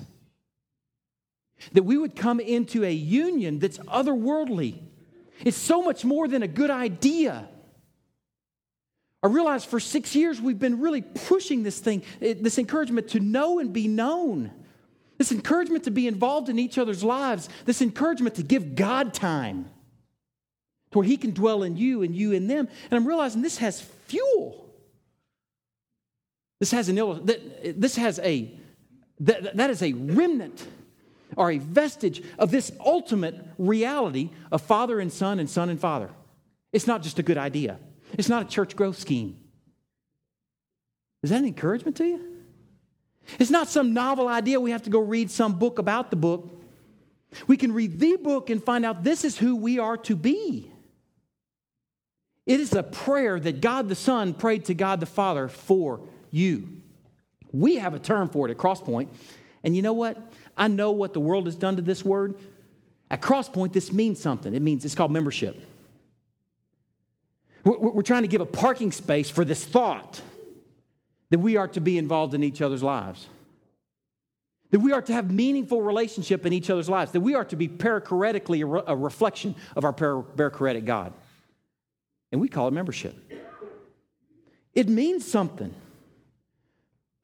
[1.72, 4.78] That we would come into a union that's otherworldly.
[5.44, 7.48] It's so much more than a good idea.
[9.22, 13.20] I realize for six years we've been really pushing this thing, eh, this encouragement to
[13.20, 14.52] know and be known,
[15.18, 19.68] this encouragement to be involved in each other's lives, this encouragement to give God time
[20.90, 22.68] to where He can dwell in you and you in them.
[22.90, 24.66] And I'm realizing this has fuel.
[26.58, 28.50] This has an ill this has a
[29.20, 30.66] that, that is a remnant
[31.36, 36.10] or a vestige of this ultimate reality of father and son and son and father.
[36.72, 37.78] It's not just a good idea.
[38.12, 39.38] It's not a church growth scheme.
[41.22, 42.20] Is that an encouragement to you?
[43.38, 46.48] It's not some novel idea we have to go read some book about the book.
[47.46, 50.70] We can read the book and find out this is who we are to be.
[52.46, 56.68] It is a prayer that God the Son prayed to God the Father for you.
[57.52, 59.08] We have a term for it at Crosspoint.
[59.64, 60.32] And you know what?
[60.56, 62.36] I know what the world has done to this word.
[63.10, 64.54] At Crosspoint, this means something.
[64.54, 65.60] It means it's called membership.
[67.64, 70.20] We're trying to give a parking space for this thought
[71.30, 73.26] that we are to be involved in each other's lives.
[74.70, 77.10] That we are to have meaningful relationship in each other's lives.
[77.10, 81.12] That we are to be perichoretically a reflection of our perichoretic God.
[82.36, 83.16] And we call it membership.
[84.74, 85.74] It means something.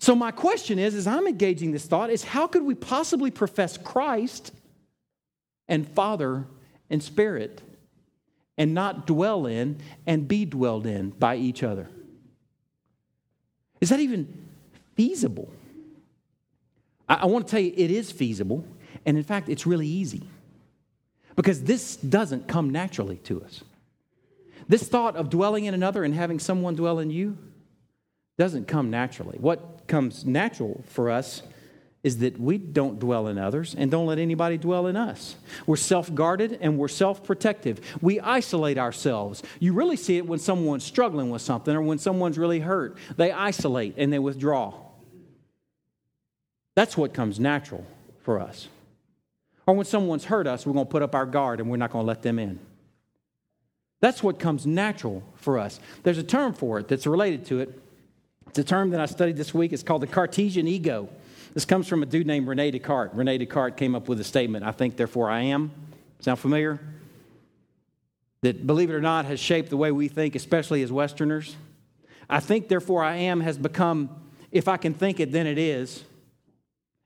[0.00, 3.76] So my question is, as I'm engaging this thought, is how could we possibly profess
[3.76, 4.52] Christ
[5.68, 6.46] and Father
[6.88, 7.60] and Spirit
[8.56, 11.90] and not dwell in and be dwelled in by each other?
[13.82, 14.48] Is that even
[14.94, 15.52] feasible?
[17.06, 18.64] I, I want to tell you it is feasible,
[19.04, 20.22] and in fact, it's really easy
[21.36, 23.62] because this doesn't come naturally to us.
[24.72, 27.36] This thought of dwelling in another and having someone dwell in you
[28.38, 29.36] doesn't come naturally.
[29.38, 31.42] What comes natural for us
[32.02, 35.36] is that we don't dwell in others and don't let anybody dwell in us.
[35.66, 37.82] We're self guarded and we're self protective.
[38.00, 39.42] We isolate ourselves.
[39.60, 42.96] You really see it when someone's struggling with something or when someone's really hurt.
[43.18, 44.72] They isolate and they withdraw.
[46.76, 47.86] That's what comes natural
[48.22, 48.68] for us.
[49.66, 51.90] Or when someone's hurt us, we're going to put up our guard and we're not
[51.90, 52.58] going to let them in.
[54.02, 55.78] That's what comes natural for us.
[56.02, 57.80] There's a term for it that's related to it.
[58.48, 59.72] It's a term that I studied this week.
[59.72, 61.08] It's called the Cartesian ego.
[61.54, 63.14] This comes from a dude named Rene Descartes.
[63.14, 65.70] Rene Descartes came up with a statement I think, therefore I am.
[66.18, 66.80] Sound familiar?
[68.40, 71.54] That, believe it or not, has shaped the way we think, especially as Westerners.
[72.28, 74.10] I think, therefore I am has become
[74.50, 76.02] if I can think it, then it is.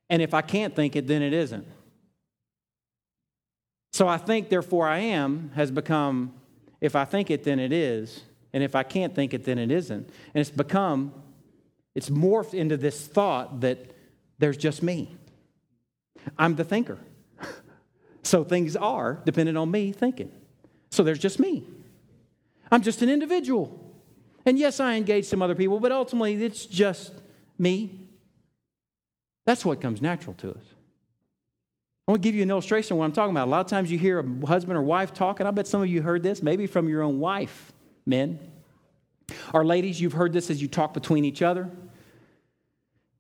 [0.09, 1.67] And if I can't think it, then it isn't.
[3.93, 6.33] So I think, therefore I am has become
[6.87, 8.23] if I think it, then it is.
[8.53, 10.09] And if I can't think it, then it isn't.
[10.35, 11.13] And it's become
[11.95, 13.79] it's morphed into this thought that
[14.39, 15.17] there's just me.
[16.39, 16.99] I'm the thinker.
[18.23, 20.33] So things are dependent on me thinking.
[20.91, 21.65] So there's just me.
[22.73, 23.95] I'm just an individual.
[24.45, 27.13] And yes, I engage some other people, but ultimately it's just
[27.57, 28.09] me.
[29.45, 30.65] That's what comes natural to us.
[32.07, 33.49] I want to give you an illustration of what I'm talking about.
[33.49, 35.45] A lot of times you hear a husband or wife talking.
[35.45, 37.73] I bet some of you heard this, maybe from your own wife,
[38.05, 38.39] men.
[39.53, 41.69] Or ladies, you've heard this as you talk between each other.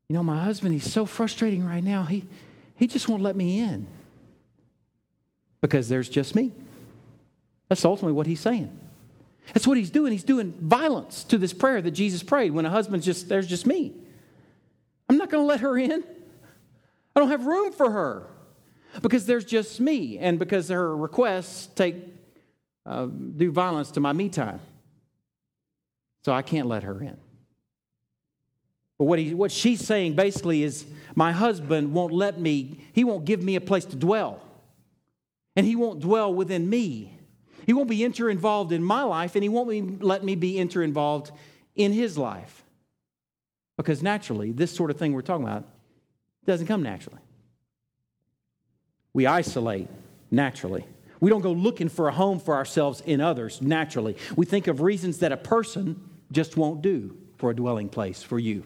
[0.09, 2.05] You know, my husband, he's so frustrating right now.
[2.05, 2.27] He,
[2.77, 3.89] he just won't let me in
[5.61, 6.53] because there's just me.
[7.69, 8.71] That's ultimately what he's saying.
[9.53, 10.13] That's what he's doing.
[10.13, 13.67] He's doing violence to this prayer that Jesus prayed when a husband's just, there's just
[13.67, 13.95] me.
[15.09, 16.05] I'm not going to let her in.
[17.17, 18.29] I don't have room for her
[19.03, 21.97] because there's just me and because her requests take,
[22.85, 24.61] uh, do violence to my me time.
[26.25, 27.17] So I can't let her in.
[28.99, 33.25] But what, he, what she's saying basically is, my husband won't let me, he won't
[33.25, 34.41] give me a place to dwell.
[35.55, 37.13] And he won't dwell within me.
[37.67, 40.59] He won't be enter involved in my life, and he won't be, let me be
[40.59, 41.31] enter involved
[41.75, 42.65] in his life.
[43.77, 45.65] Because naturally, this sort of thing we're talking about
[46.47, 47.21] doesn't come naturally.
[49.17, 49.89] We isolate
[50.31, 50.85] naturally.
[51.21, 54.15] We don't go looking for a home for ourselves in others naturally.
[54.37, 58.39] We think of reasons that a person just won't do for a dwelling place for
[58.39, 58.65] you.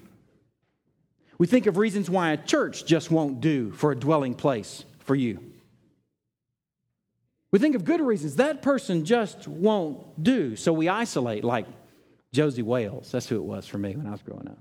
[1.39, 5.15] We think of reasons why a church just won't do for a dwelling place for
[5.15, 5.39] you.
[7.53, 8.35] We think of good reasons.
[8.35, 10.57] That person just won't do.
[10.57, 11.67] So we isolate, like
[12.33, 13.13] Josey Wales.
[13.13, 14.59] That's who it was for me when I was growing up.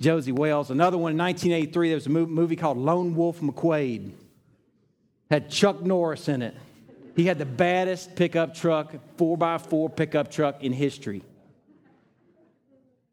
[0.00, 0.72] Josey Wales.
[0.72, 4.14] Another one in 1983, there was a movie called Lone Wolf McQuade.
[5.30, 6.54] Had Chuck Norris in it.
[7.16, 11.22] He had the baddest pickup truck, 4x4 pickup truck in history.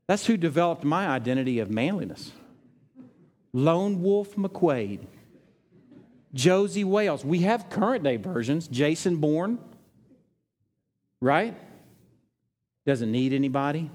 [0.07, 2.31] That's who developed my identity of manliness.
[3.51, 4.99] Lone Wolf McQuade,
[6.33, 7.25] Josey Wales.
[7.25, 8.67] We have current day versions.
[8.67, 9.57] Jason Bourne,
[11.21, 11.55] right?
[12.85, 13.89] Doesn't need anybody.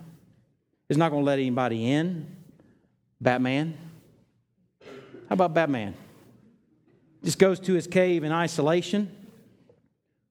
[0.89, 2.37] is not going to let anybody in.
[3.21, 3.77] Batman.
[5.29, 5.95] How about Batman?
[7.23, 9.15] Just goes to his cave in isolation.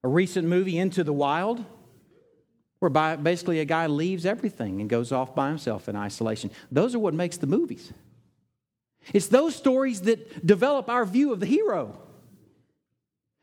[0.02, 1.64] A recent movie, Into the Wild,
[2.78, 6.50] where basically a guy leaves everything and goes off by himself in isolation.
[6.72, 7.92] Those are what makes the movies.
[9.12, 11.96] It's those stories that develop our view of the hero.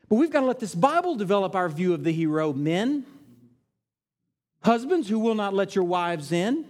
[0.08, 2.52] But we've got to let this Bible develop our view of the hero.
[2.52, 3.04] Men,
[4.62, 6.64] husbands who will not let your wives in,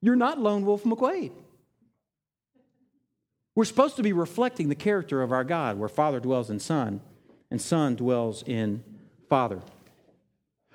[0.00, 1.32] you're not Lone Wolf McQuade.
[3.54, 7.00] We're supposed to be reflecting the character of our God, where Father dwells in Son
[7.50, 8.82] and Son dwells in
[9.28, 9.60] Father.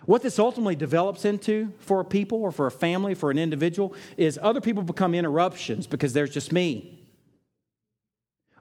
[0.05, 3.95] What this ultimately develops into for a people or for a family, for an individual,
[4.15, 6.99] is other people become interruptions because there's just me.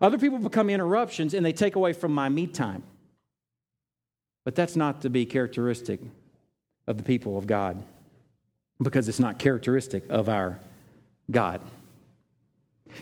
[0.00, 2.82] Other people become interruptions and they take away from my me time.
[4.44, 6.00] But that's not to be characteristic
[6.86, 7.82] of the people of God
[8.82, 10.58] because it's not characteristic of our
[11.30, 11.60] God.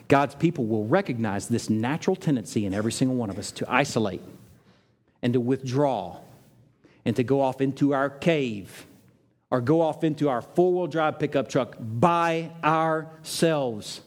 [0.08, 4.22] God's people will recognize this natural tendency in every single one of us to isolate
[5.22, 6.18] and to withdraw
[7.04, 8.86] and to go off into our cave
[9.50, 14.00] or go off into our four wheel drive pickup truck by ourselves.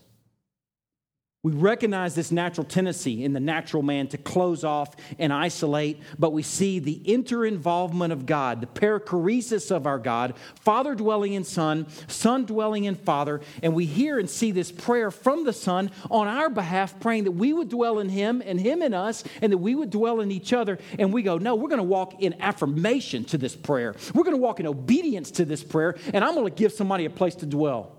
[1.44, 6.34] We recognize this natural tendency in the natural man to close off and isolate, but
[6.34, 11.86] we see the inter-involvement of God, the perichoresis of our God, Father dwelling in Son,
[12.08, 16.28] Son dwelling in Father, and we hear and see this prayer from the Son on
[16.28, 19.60] our behalf, praying that we would dwell in Him and Him in us, and that
[19.60, 20.80] we would dwell in each other.
[20.98, 23.96] And we go, no, we're going to walk in affirmation to this prayer.
[24.14, 27.06] We're going to walk in obedience to this prayer, and I'm going to give somebody
[27.06, 27.97] a place to dwell.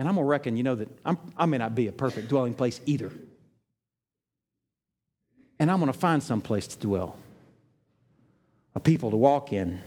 [0.00, 2.30] And I'm going to reckon, you know, that I'm, I may not be a perfect
[2.30, 3.12] dwelling place either.
[5.58, 7.18] And I'm going to find some place to dwell,
[8.74, 9.78] a people to walk in.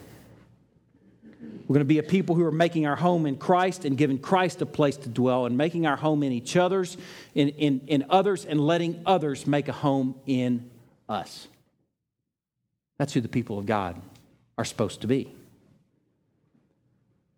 [1.41, 4.19] We're going to be a people who are making our home in Christ and giving
[4.19, 6.95] Christ a place to dwell and making our home in each other's,
[7.33, 10.69] in, in, in others, and letting others make a home in
[11.09, 11.47] us.
[12.99, 13.99] That's who the people of God
[14.59, 15.33] are supposed to be.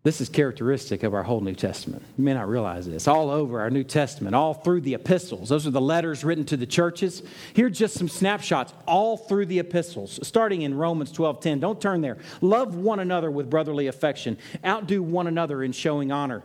[0.06, 2.00] This is characteristic of our whole New Testament.
[2.16, 3.08] You may not realize this.
[3.08, 5.48] All over our New Testament, all through the epistles.
[5.48, 7.24] Those are the letters written to the churches.
[7.54, 11.58] Here are just some snapshots all through the epistles, starting in Romans 12:10.
[11.58, 12.18] Don't turn there.
[12.40, 14.38] Love one another with brotherly affection.
[14.64, 16.44] Outdo one another in showing honor.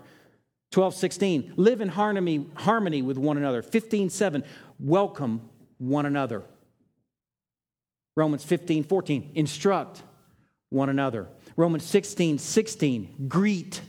[0.72, 1.54] 12:16.
[1.56, 3.62] Live in harmony, harmony with one another.
[3.62, 4.44] 15:7.
[4.80, 5.48] Welcome
[5.78, 6.42] one another.
[8.18, 9.30] Romans 15:14.
[9.36, 10.02] Instruct
[10.72, 11.28] one another.
[11.62, 13.82] Romans 16, 16, greet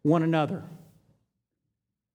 [0.00, 0.64] one another.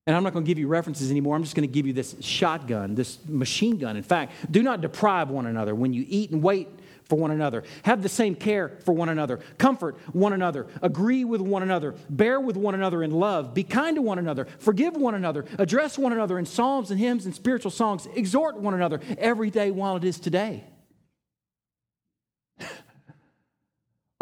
[0.07, 1.36] And I'm not going to give you references anymore.
[1.36, 3.95] I'm just going to give you this shotgun, this machine gun.
[3.95, 6.68] In fact, do not deprive one another when you eat and wait
[7.03, 7.64] for one another.
[7.84, 9.38] Have the same care for one another.
[9.59, 10.66] Comfort one another.
[10.82, 11.93] Agree with one another.
[12.09, 13.53] Bear with one another in love.
[13.53, 14.47] Be kind to one another.
[14.57, 15.45] Forgive one another.
[15.59, 18.07] Address one another in psalms and hymns and spiritual songs.
[18.16, 20.64] Exhort one another every day while it is today.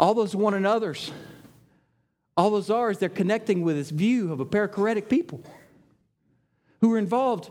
[0.02, 1.12] All those one another's,
[2.36, 5.44] all those is they're connecting with this view of a perichoretic people
[6.80, 7.48] who are involved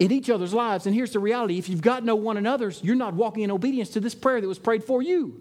[0.00, 0.86] in each other's lives.
[0.86, 3.90] And here's the reality if you've got no one another's, you're not walking in obedience
[3.90, 5.40] to this prayer that was prayed for you.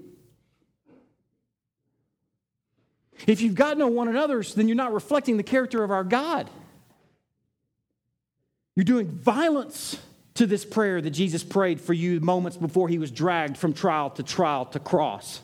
[3.26, 6.48] If you've got no one another's, then you're not reflecting the character of our God.
[8.76, 9.98] You're doing violence
[10.36, 14.12] to this prayer that Jesus prayed for you moments before he was dragged from trial
[14.12, 15.42] to trial to cross.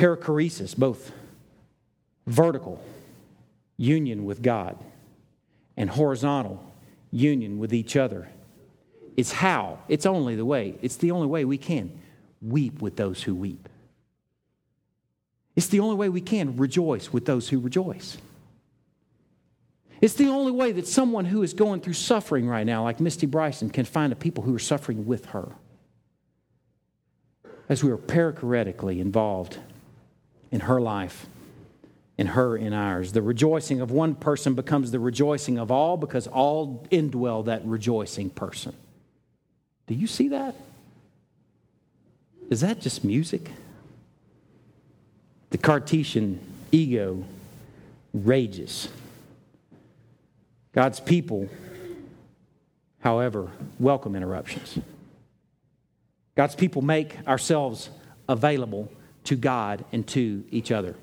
[0.00, 1.12] Perichoresis, both
[2.26, 2.82] vertical
[3.76, 4.78] union with God
[5.76, 6.64] and horizontal
[7.10, 8.30] union with each other.
[9.18, 12.00] It's how, it's only the way, it's the only way we can
[12.40, 13.68] weep with those who weep.
[15.54, 18.16] It's the only way we can rejoice with those who rejoice.
[20.00, 23.26] It's the only way that someone who is going through suffering right now, like Misty
[23.26, 25.52] Bryson, can find a people who are suffering with her.
[27.68, 29.58] As we are perichoretically involved
[30.50, 31.26] in her life,
[32.18, 33.12] in her in ours.
[33.12, 38.30] The rejoicing of one person becomes the rejoicing of all because all indwell that rejoicing
[38.30, 38.74] person.
[39.86, 40.54] Do you see that?
[42.48, 43.50] Is that just music?
[45.50, 46.40] The Cartesian
[46.72, 47.24] ego
[48.12, 48.88] rages.
[50.72, 51.48] God's people,
[53.00, 54.78] however, welcome interruptions.
[56.36, 57.90] God's people make ourselves
[58.28, 58.90] available
[59.30, 60.96] to God and to each other.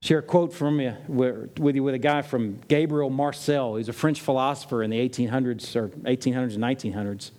[0.00, 3.76] Share a quote from you with you with a guy from Gabriel Marcel.
[3.76, 7.32] He's a French philosopher in the 1800s or 1800s and 1900s.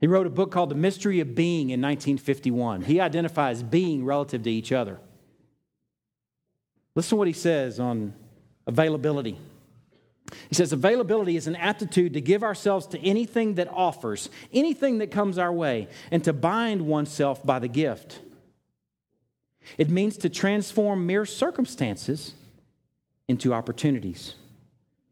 [0.00, 2.80] He wrote a book called The Mystery of Being in 1951.
[2.80, 4.98] He identifies being relative to each other.
[6.94, 8.14] Listen to what he says on
[8.66, 9.38] availability.
[10.48, 15.10] He says, Availability is an aptitude to give ourselves to anything that offers, anything that
[15.10, 18.20] comes our way, and to bind oneself by the gift.
[19.78, 22.34] It means to transform mere circumstances
[23.28, 24.34] into opportunities,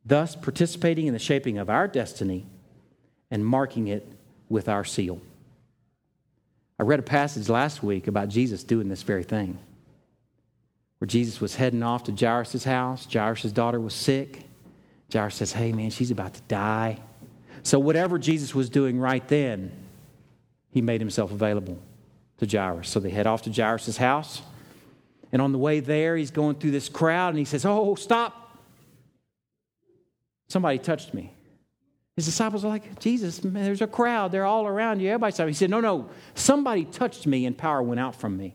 [0.05, 2.47] thus participating in the shaping of our destiny
[3.31, 4.07] and marking it
[4.49, 5.21] with our seal.
[6.79, 9.59] I read a passage last week about Jesus doing this very thing,
[10.99, 13.07] where Jesus was heading off to Jairus' house.
[13.11, 14.45] Jairus' daughter was sick.
[15.13, 16.99] Jairus says, Hey, man, she's about to die.
[17.63, 19.73] So, whatever Jesus was doing right then,
[20.71, 21.79] he made himself available
[22.39, 22.89] to Jairus.
[22.89, 24.43] So, they head off to Jairus' house.
[25.33, 28.39] And on the way there, he's going through this crowd and he says, Oh, stop.
[30.49, 31.33] Somebody touched me.
[32.17, 34.33] His disciples are like, Jesus, there's a crowd.
[34.33, 35.09] They're all around you.
[35.09, 36.11] Everybody's He said, No, no.
[36.35, 38.55] Somebody touched me and power went out from me.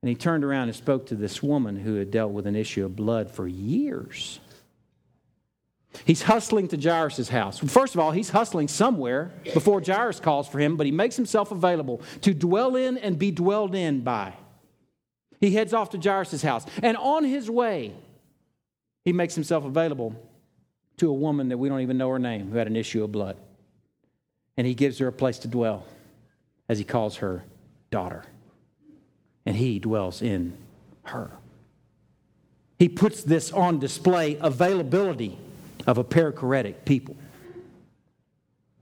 [0.00, 2.84] And he turned around and spoke to this woman who had dealt with an issue
[2.84, 4.40] of blood for years.
[6.04, 7.58] He's hustling to Jairus' house.
[7.58, 11.52] First of all, he's hustling somewhere before Jairus calls for him, but he makes himself
[11.52, 14.34] available to dwell in and be dwelled in by.
[15.40, 16.64] He heads off to Jairus' house.
[16.82, 17.94] And on his way,
[19.04, 20.14] he makes himself available
[20.98, 23.12] to a woman that we don't even know her name who had an issue of
[23.12, 23.36] blood.
[24.56, 25.84] And he gives her a place to dwell
[26.68, 27.44] as he calls her
[27.90, 28.24] daughter.
[29.44, 30.56] And he dwells in
[31.04, 31.32] her.
[32.78, 35.38] He puts this on display availability
[35.86, 37.16] of a perichoretic people.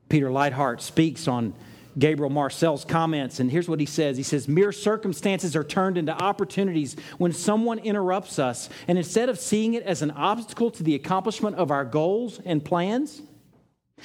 [0.09, 1.55] Peter Leithart speaks on
[1.99, 6.13] Gabriel Marcel's comments, and here's what he says He says, Mere circumstances are turned into
[6.13, 10.95] opportunities when someone interrupts us, and instead of seeing it as an obstacle to the
[10.95, 13.23] accomplishment of our goals and plans,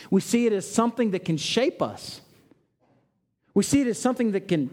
[0.10, 2.22] we see it as something that can shape us.
[3.54, 4.70] We see it as something that can,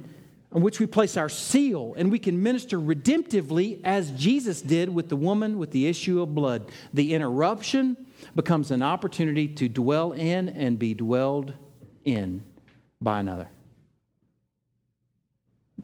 [0.50, 5.08] on which we place our seal, and we can minister redemptively as Jesus did with
[5.08, 6.70] the woman with the issue of blood.
[6.92, 7.96] The interruption
[8.34, 11.52] becomes an opportunity to dwell in and be dwelled
[12.04, 12.42] in
[13.00, 13.48] by another.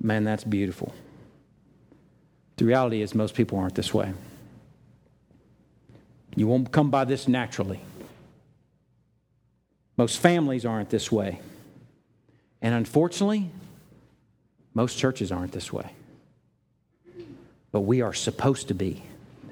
[0.01, 0.95] Man, that's beautiful.
[2.57, 4.13] The reality is, most people aren't this way.
[6.37, 7.81] You won't come by this naturally.
[9.97, 11.41] Most families aren't this way.
[12.63, 13.51] And unfortunately,
[14.75, 15.91] most churches aren't this way.
[17.73, 19.03] But we are supposed to be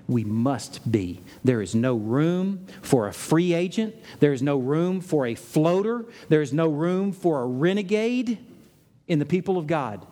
[0.08, 1.20] we must be.
[1.42, 3.94] There is no room for a free agent.
[4.20, 6.04] There is no room for a floater.
[6.28, 8.38] There is no room for a renegade
[9.08, 10.06] in the people of God.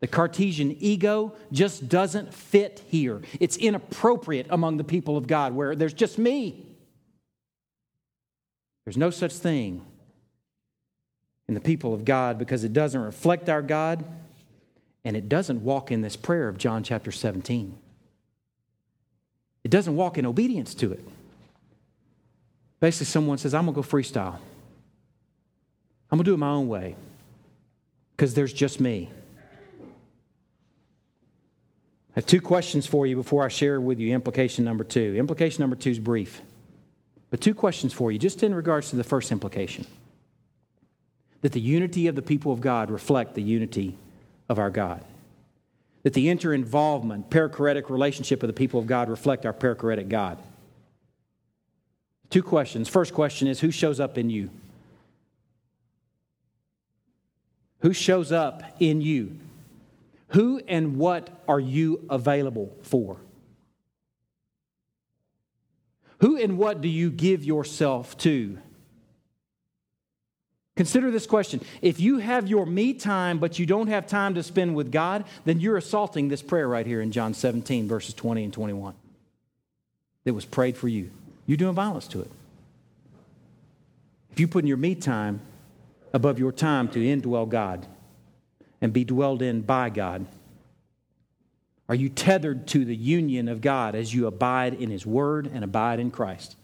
[0.00, 3.22] The Cartesian ego just doesn't fit here.
[3.40, 6.66] It's inappropriate among the people of God where there's just me.
[8.84, 9.84] There's no such thing
[11.48, 14.04] in the people of God because it doesn't reflect our God
[15.04, 17.76] and it doesn't walk in this prayer of John chapter 17.
[19.68, 21.04] It doesn't walk in obedience to it.
[22.80, 24.38] Basically, someone says, I'm going to go freestyle.
[26.10, 26.96] I'm going to do it my own way
[28.16, 29.10] because there's just me.
[29.82, 29.84] I
[32.14, 35.14] have two questions for you before I share with you implication number two.
[35.18, 36.40] Implication number two is brief,
[37.28, 39.86] but two questions for you, just in regards to the first implication
[41.42, 43.98] that the unity of the people of God reflect the unity
[44.48, 45.04] of our God
[46.08, 50.38] that the inter-involvement, perichoretic relationship of the people of God reflect our perichoretic God.
[52.30, 52.88] Two questions.
[52.88, 54.48] First question is who shows up in you?
[57.80, 59.38] Who shows up in you?
[60.28, 63.18] Who and what are you available for?
[66.20, 68.56] Who and what do you give yourself to?
[70.78, 71.60] Consider this question.
[71.82, 75.24] If you have your me time, but you don't have time to spend with God,
[75.44, 78.94] then you're assaulting this prayer right here in John 17, verses 20 and 21.
[80.22, 81.10] That was prayed for you.
[81.46, 82.30] You're doing violence to it.
[84.30, 85.40] If you put in your me time
[86.12, 87.84] above your time to indwell God
[88.80, 90.26] and be dwelled in by God,
[91.88, 95.64] are you tethered to the union of God as you abide in His Word and
[95.64, 96.54] abide in Christ?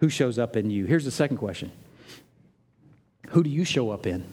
[0.00, 0.86] Who shows up in you?
[0.86, 1.70] Here's the second question
[3.28, 4.24] Who do you show up in?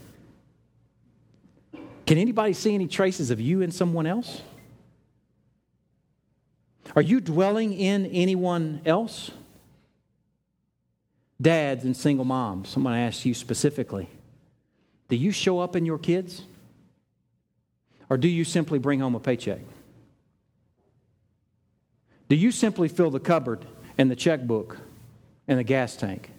[2.05, 4.41] Can anybody see any traces of you in someone else?
[6.95, 9.29] Are you dwelling in anyone else?
[11.39, 14.09] Dads and single moms, someone asked you specifically
[15.09, 16.43] Do you show up in your kids?
[18.09, 19.59] Or do you simply bring home a paycheck?
[22.29, 23.65] Do you simply fill the cupboard
[23.97, 24.77] and the checkbook
[25.47, 26.29] and the gas tank?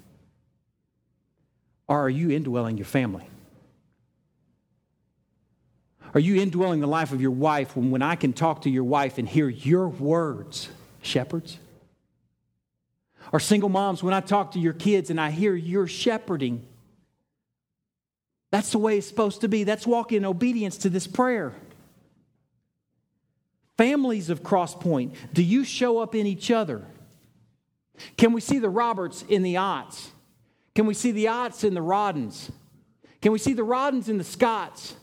[1.87, 3.27] Or are you indwelling your family?
[6.15, 8.85] Are you indwelling the life of your wife when, when I can talk to your
[8.85, 10.69] wife and hear your words,
[11.03, 11.59] shepherds?
[13.33, 16.67] Or single moms, when I talk to your kids and I hear your shepherding?
[18.51, 19.65] That's the way it's supposed to be.
[19.65, 21.53] That's walking in obedience to this prayer.
[23.77, 26.85] Families of Crosspoint, do you show up in each other?
[28.17, 30.09] Can we see the Roberts in the Otts?
[30.75, 32.51] Can we see the Otts in the Roddens?
[33.21, 34.95] Can we see the Roddens in the Scotts?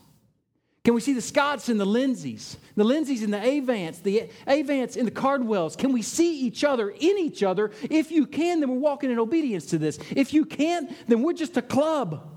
[0.85, 4.95] Can we see the Scotts and the Lindsays, the Lindsays and the Avants, the Avants
[4.95, 5.75] and the Cardwells?
[5.75, 7.71] Can we see each other in each other?
[7.89, 9.97] If you can, then we're walking in obedience to this.
[10.15, 12.29] If you can't, then we're just a club.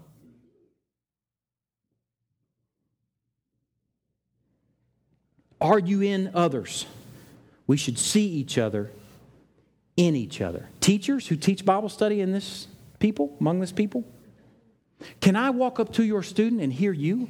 [5.61, 6.87] Are you in others?
[7.67, 8.91] We should see each other
[9.99, 10.69] in each other.
[10.81, 12.69] Teachers who teach Bible study in this
[13.01, 14.05] people, among this people,
[15.21, 17.29] can I walk up to your student and hear you?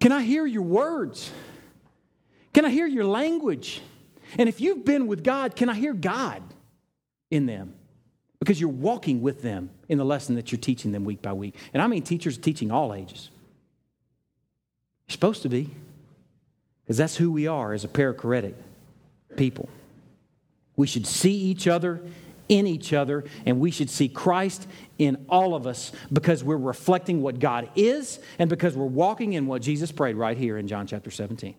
[0.00, 1.32] Can I hear your words?
[2.54, 3.82] Can I hear your language?
[4.38, 6.42] And if you've been with God, can I hear God
[7.32, 7.74] in them?
[8.38, 11.56] Because you're walking with them in the lesson that you're teaching them week by week.
[11.74, 13.30] And I mean teachers teaching all ages.
[15.08, 15.70] You're supposed to be,
[16.84, 18.54] because that's who we are as a perichoretic
[19.36, 19.68] people.
[20.78, 22.00] We should see each other
[22.48, 24.66] in each other, and we should see Christ
[24.96, 29.46] in all of us because we're reflecting what God is and because we're walking in
[29.46, 31.54] what Jesus prayed right here in John chapter 17.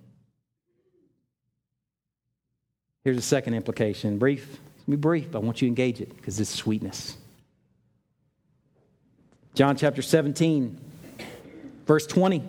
[3.03, 4.17] Here's a second implication.
[4.17, 4.57] Brief.
[4.87, 7.15] Be brief, but I want you to engage it because it's sweetness.
[9.53, 10.79] John chapter 17,
[11.85, 12.41] verse 20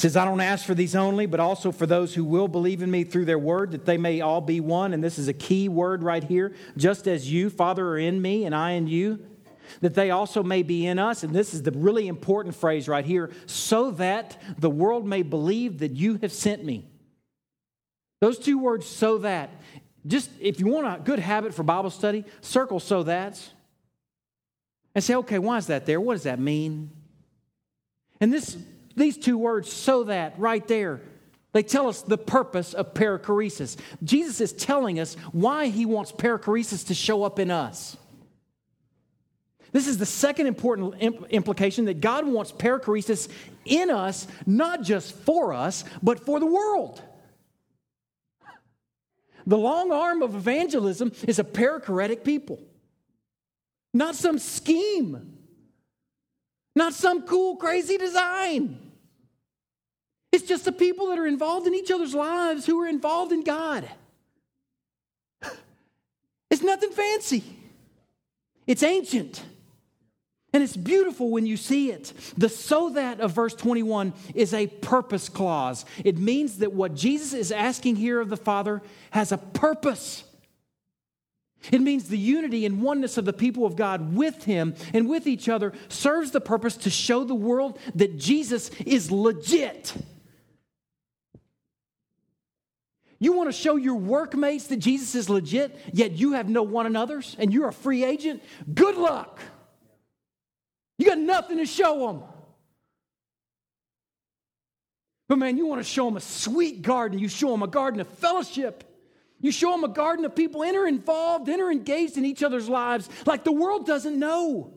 [0.00, 2.90] says, I don't ask for these only, but also for those who will believe in
[2.90, 4.94] me through their word, that they may all be one.
[4.94, 6.54] And this is a key word right here.
[6.74, 9.22] Just as you, Father, are in me and I in you,
[9.82, 11.22] that they also may be in us.
[11.22, 15.80] And this is the really important phrase right here so that the world may believe
[15.80, 16.88] that you have sent me.
[18.22, 19.50] Those two words, so that.
[20.06, 23.50] Just if you want a good habit for Bible study, circle so that's.
[24.94, 26.00] And say, okay, why is that there?
[26.00, 26.90] What does that mean?
[28.18, 28.56] And this
[29.00, 31.00] these two words, so that, right there,
[31.52, 33.76] they tell us the purpose of perichoresis.
[34.04, 37.96] Jesus is telling us why he wants perichoresis to show up in us.
[39.72, 40.94] This is the second important
[41.30, 43.28] implication that God wants perichoresis
[43.64, 47.02] in us, not just for us, but for the world.
[49.46, 52.60] The long arm of evangelism is a perichoretic people,
[53.94, 55.36] not some scheme,
[56.76, 58.89] not some cool, crazy design.
[60.32, 63.42] It's just the people that are involved in each other's lives who are involved in
[63.42, 63.88] God.
[66.50, 67.44] It's nothing fancy,
[68.66, 69.44] it's ancient.
[70.52, 72.12] And it's beautiful when you see it.
[72.36, 75.84] The so that of verse 21 is a purpose clause.
[76.04, 80.24] It means that what Jesus is asking here of the Father has a purpose.
[81.70, 85.26] It means the unity and oneness of the people of God with Him and with
[85.28, 89.94] each other serves the purpose to show the world that Jesus is legit.
[93.20, 96.86] You want to show your workmates that Jesus is legit, yet you have no one
[96.86, 98.42] another's and you're a free agent?
[98.72, 99.38] Good luck.
[100.98, 102.22] You got nothing to show them.
[105.28, 107.18] But man, you want to show them a sweet garden.
[107.18, 108.84] You show them a garden of fellowship.
[109.40, 113.08] You show them a garden of people enter involved, enter engaged in each other's lives
[113.26, 114.74] like the world doesn't know.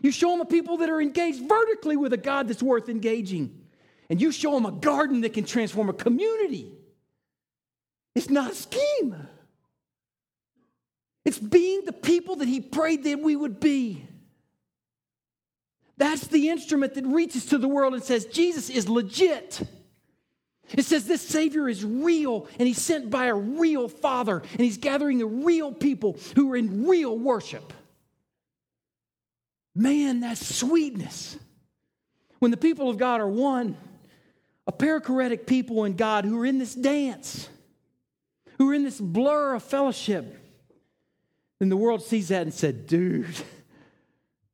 [0.00, 3.60] You show them a people that are engaged vertically with a God that's worth engaging.
[4.10, 6.72] And you show them a garden that can transform a community.
[8.14, 9.16] It's not a scheme.
[11.24, 14.04] It's being the people that he prayed that we would be.
[15.96, 19.62] That's the instrument that reaches to the world and says, Jesus is legit.
[20.70, 24.78] It says this Savior is real and he's sent by a real Father and he's
[24.78, 27.72] gathering the real people who are in real worship.
[29.74, 31.38] Man, that's sweetness.
[32.38, 33.76] When the people of God are one,
[34.66, 37.48] a perichoretic people in God who are in this dance
[38.62, 40.38] who are in this blur of fellowship.
[41.58, 43.34] Then the world sees that and said, dude,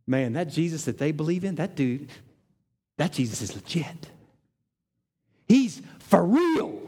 [0.06, 2.08] man, that Jesus that they believe in, that dude,
[2.96, 4.08] that Jesus is legit.
[5.46, 6.80] He's for real.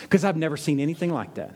[0.00, 1.54] Because I've never seen anything like that.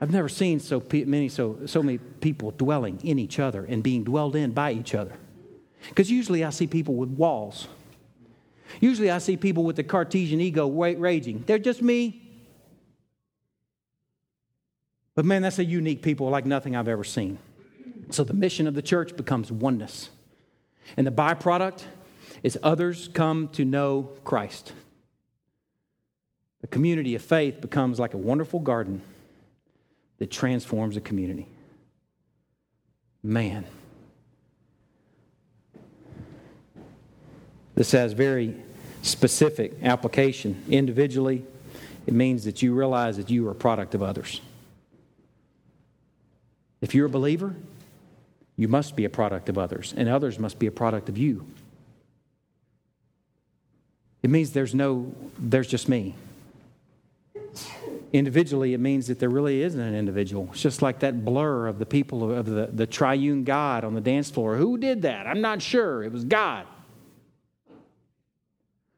[0.00, 4.04] I've never seen so many, so, so many people dwelling in each other and being
[4.04, 5.14] dwelled in by each other.
[5.88, 7.66] Because usually I see people with walls.
[8.80, 11.42] Usually I see people with the Cartesian ego raging.
[11.44, 12.20] They're just me.
[15.14, 17.38] But man, that's a unique people like nothing I've ever seen.
[18.10, 20.10] So the mission of the church becomes oneness.
[20.96, 21.84] And the byproduct
[22.42, 24.72] is others come to know Christ.
[26.60, 29.02] The community of faith becomes like a wonderful garden
[30.18, 31.48] that transforms a community.
[33.22, 33.64] Man.
[37.74, 38.54] This has very
[39.02, 40.62] specific application.
[40.68, 41.44] Individually,
[42.06, 44.40] it means that you realize that you are a product of others.
[46.82, 47.54] If you're a believer,
[48.56, 51.46] you must be a product of others, and others must be a product of you.
[54.22, 56.14] It means there's no, there's just me.
[58.12, 60.48] Individually, it means that there really isn't an individual.
[60.52, 64.02] It's just like that blur of the people of the, the triune God on the
[64.02, 64.56] dance floor.
[64.56, 65.26] Who did that?
[65.26, 66.02] I'm not sure.
[66.02, 66.66] It was God.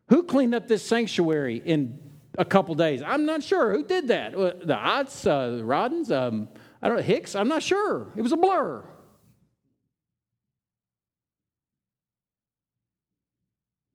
[0.09, 1.99] Who cleaned up this sanctuary in
[2.37, 3.03] a couple days?
[3.03, 3.72] I'm not sure.
[3.72, 4.32] Who did that?
[4.32, 6.49] The Otts, uh, Roddens, um,
[6.85, 7.35] I don't know, Hicks?
[7.35, 8.09] I'm not sure.
[8.14, 8.85] It was a blur.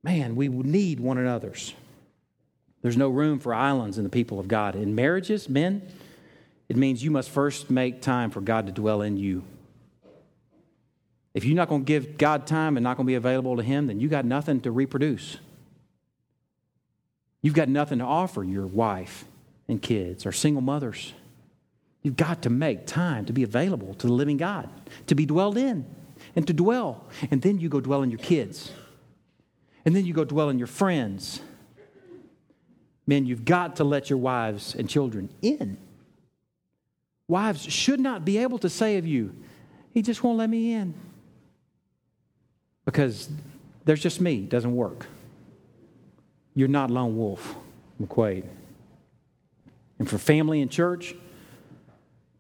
[0.03, 1.75] Man, we need one another's.
[2.81, 4.75] There's no room for islands in the people of God.
[4.75, 5.87] In marriages, men,
[6.67, 9.43] it means you must first make time for God to dwell in you.
[11.35, 13.61] If you're not going to give God time and not going to be available to
[13.61, 15.37] Him, then you got nothing to reproduce.
[17.43, 19.25] You've got nothing to offer your wife
[19.67, 21.13] and kids or single mothers.
[22.01, 24.69] You've got to make time to be available to the living God,
[25.07, 25.85] to be dwelled in
[26.35, 27.05] and to dwell.
[27.29, 28.71] And then you go dwell in your kids.
[29.85, 31.41] And then you go dwell in your friends.
[33.05, 35.77] Men, you've got to let your wives and children in.
[37.27, 39.35] Wives should not be able to say of you,
[39.93, 40.93] he just won't let me in.
[42.85, 43.29] Because
[43.85, 45.07] there's just me, it doesn't work.
[46.55, 47.55] You're not lone wolf,
[48.01, 48.45] McQuade.
[49.99, 51.13] And for family and church,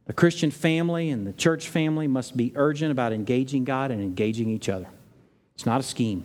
[0.09, 4.49] the Christian family and the church family must be urgent about engaging God and engaging
[4.49, 4.87] each other.
[5.53, 6.23] It's not a scheme.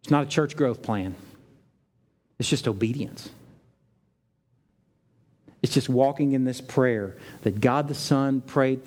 [0.00, 1.16] It's not a church growth plan.
[2.38, 3.30] It's just obedience.
[5.60, 8.80] It's just walking in this prayer that God the Son prayed,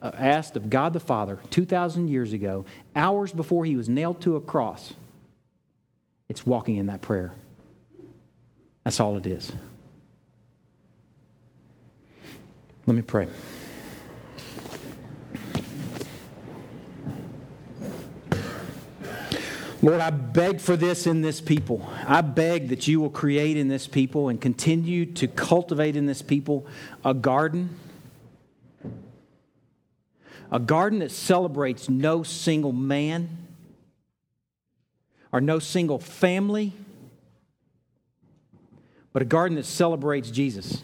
[0.00, 4.36] uh, asked of God the Father 2,000 years ago, hours before he was nailed to
[4.36, 4.94] a cross.
[6.30, 7.34] It's walking in that prayer.
[8.84, 9.52] That's all it is.
[12.86, 13.28] Let me pray.
[19.82, 21.88] Lord, I beg for this in this people.
[22.06, 26.22] I beg that you will create in this people and continue to cultivate in this
[26.22, 26.66] people
[27.04, 27.76] a garden.
[30.50, 33.28] A garden that celebrates no single man
[35.32, 36.72] or no single family,
[39.12, 40.82] but a garden that celebrates Jesus.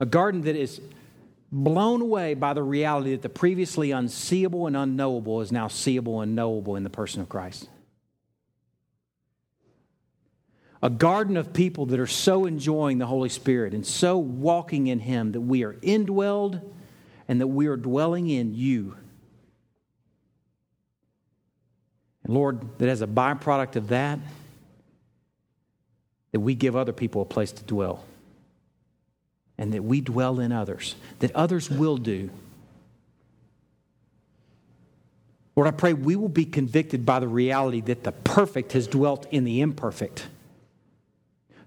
[0.00, 0.80] A garden that is
[1.52, 6.34] blown away by the reality that the previously unseeable and unknowable is now seeable and
[6.34, 7.68] knowable in the person of Christ.
[10.82, 15.00] A garden of people that are so enjoying the Holy Spirit and so walking in
[15.00, 16.62] Him that we are indwelled
[17.28, 18.96] and that we are dwelling in you.
[22.24, 24.18] And Lord, that as a byproduct of that,
[26.32, 28.04] that we give other people a place to dwell
[29.60, 32.30] and that we dwell in others, that others will do.
[35.54, 39.26] Lord, I pray we will be convicted by the reality that the perfect has dwelt
[39.30, 40.28] in the imperfect,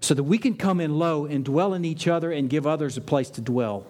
[0.00, 2.96] so that we can come in low and dwell in each other and give others
[2.96, 3.86] a place to dwell,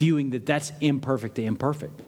[0.00, 2.00] viewing that that's imperfect to imperfect.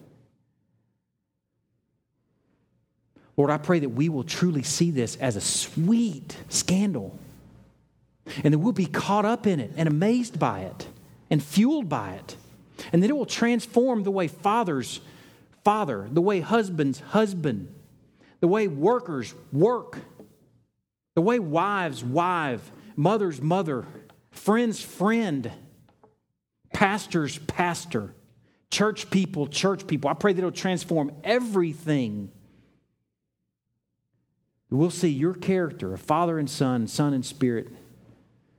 [3.37, 7.19] Lord, I pray that we will truly see this as a sweet scandal
[8.43, 10.87] and that we'll be caught up in it and amazed by it
[11.29, 12.35] and fueled by it.
[12.93, 14.99] And that it will transform the way fathers
[15.63, 17.73] father, the way husbands husband,
[18.39, 19.97] the way workers work,
[21.15, 23.85] the way wives wife, mothers mother,
[24.31, 25.51] friends friend,
[26.73, 28.13] pastors pastor,
[28.69, 30.09] church people church people.
[30.09, 32.31] I pray that it'll transform everything.
[34.69, 37.69] We'll see your character of father and son, son and spirit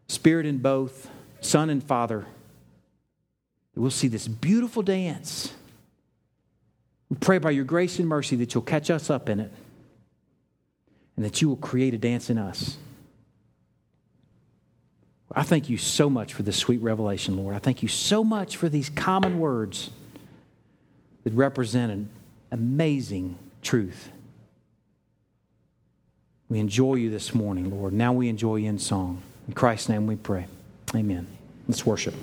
[0.09, 2.27] Spirit in both, Son and Father.
[3.75, 5.53] We'll see this beautiful dance.
[7.09, 9.53] We pray by your grace and mercy that you'll catch us up in it
[11.17, 12.77] and that you will create a dance in us.
[15.33, 17.55] I thank you so much for this sweet revelation, Lord.
[17.55, 19.91] I thank you so much for these common words
[21.25, 22.09] that represent an
[22.51, 24.11] amazing truth.
[26.49, 27.93] We enjoy you this morning, Lord.
[27.93, 29.23] Now we enjoy you in song.
[29.49, 30.47] In Christ's name we pray.
[30.95, 31.27] Amen.
[31.67, 32.15] Let's worship.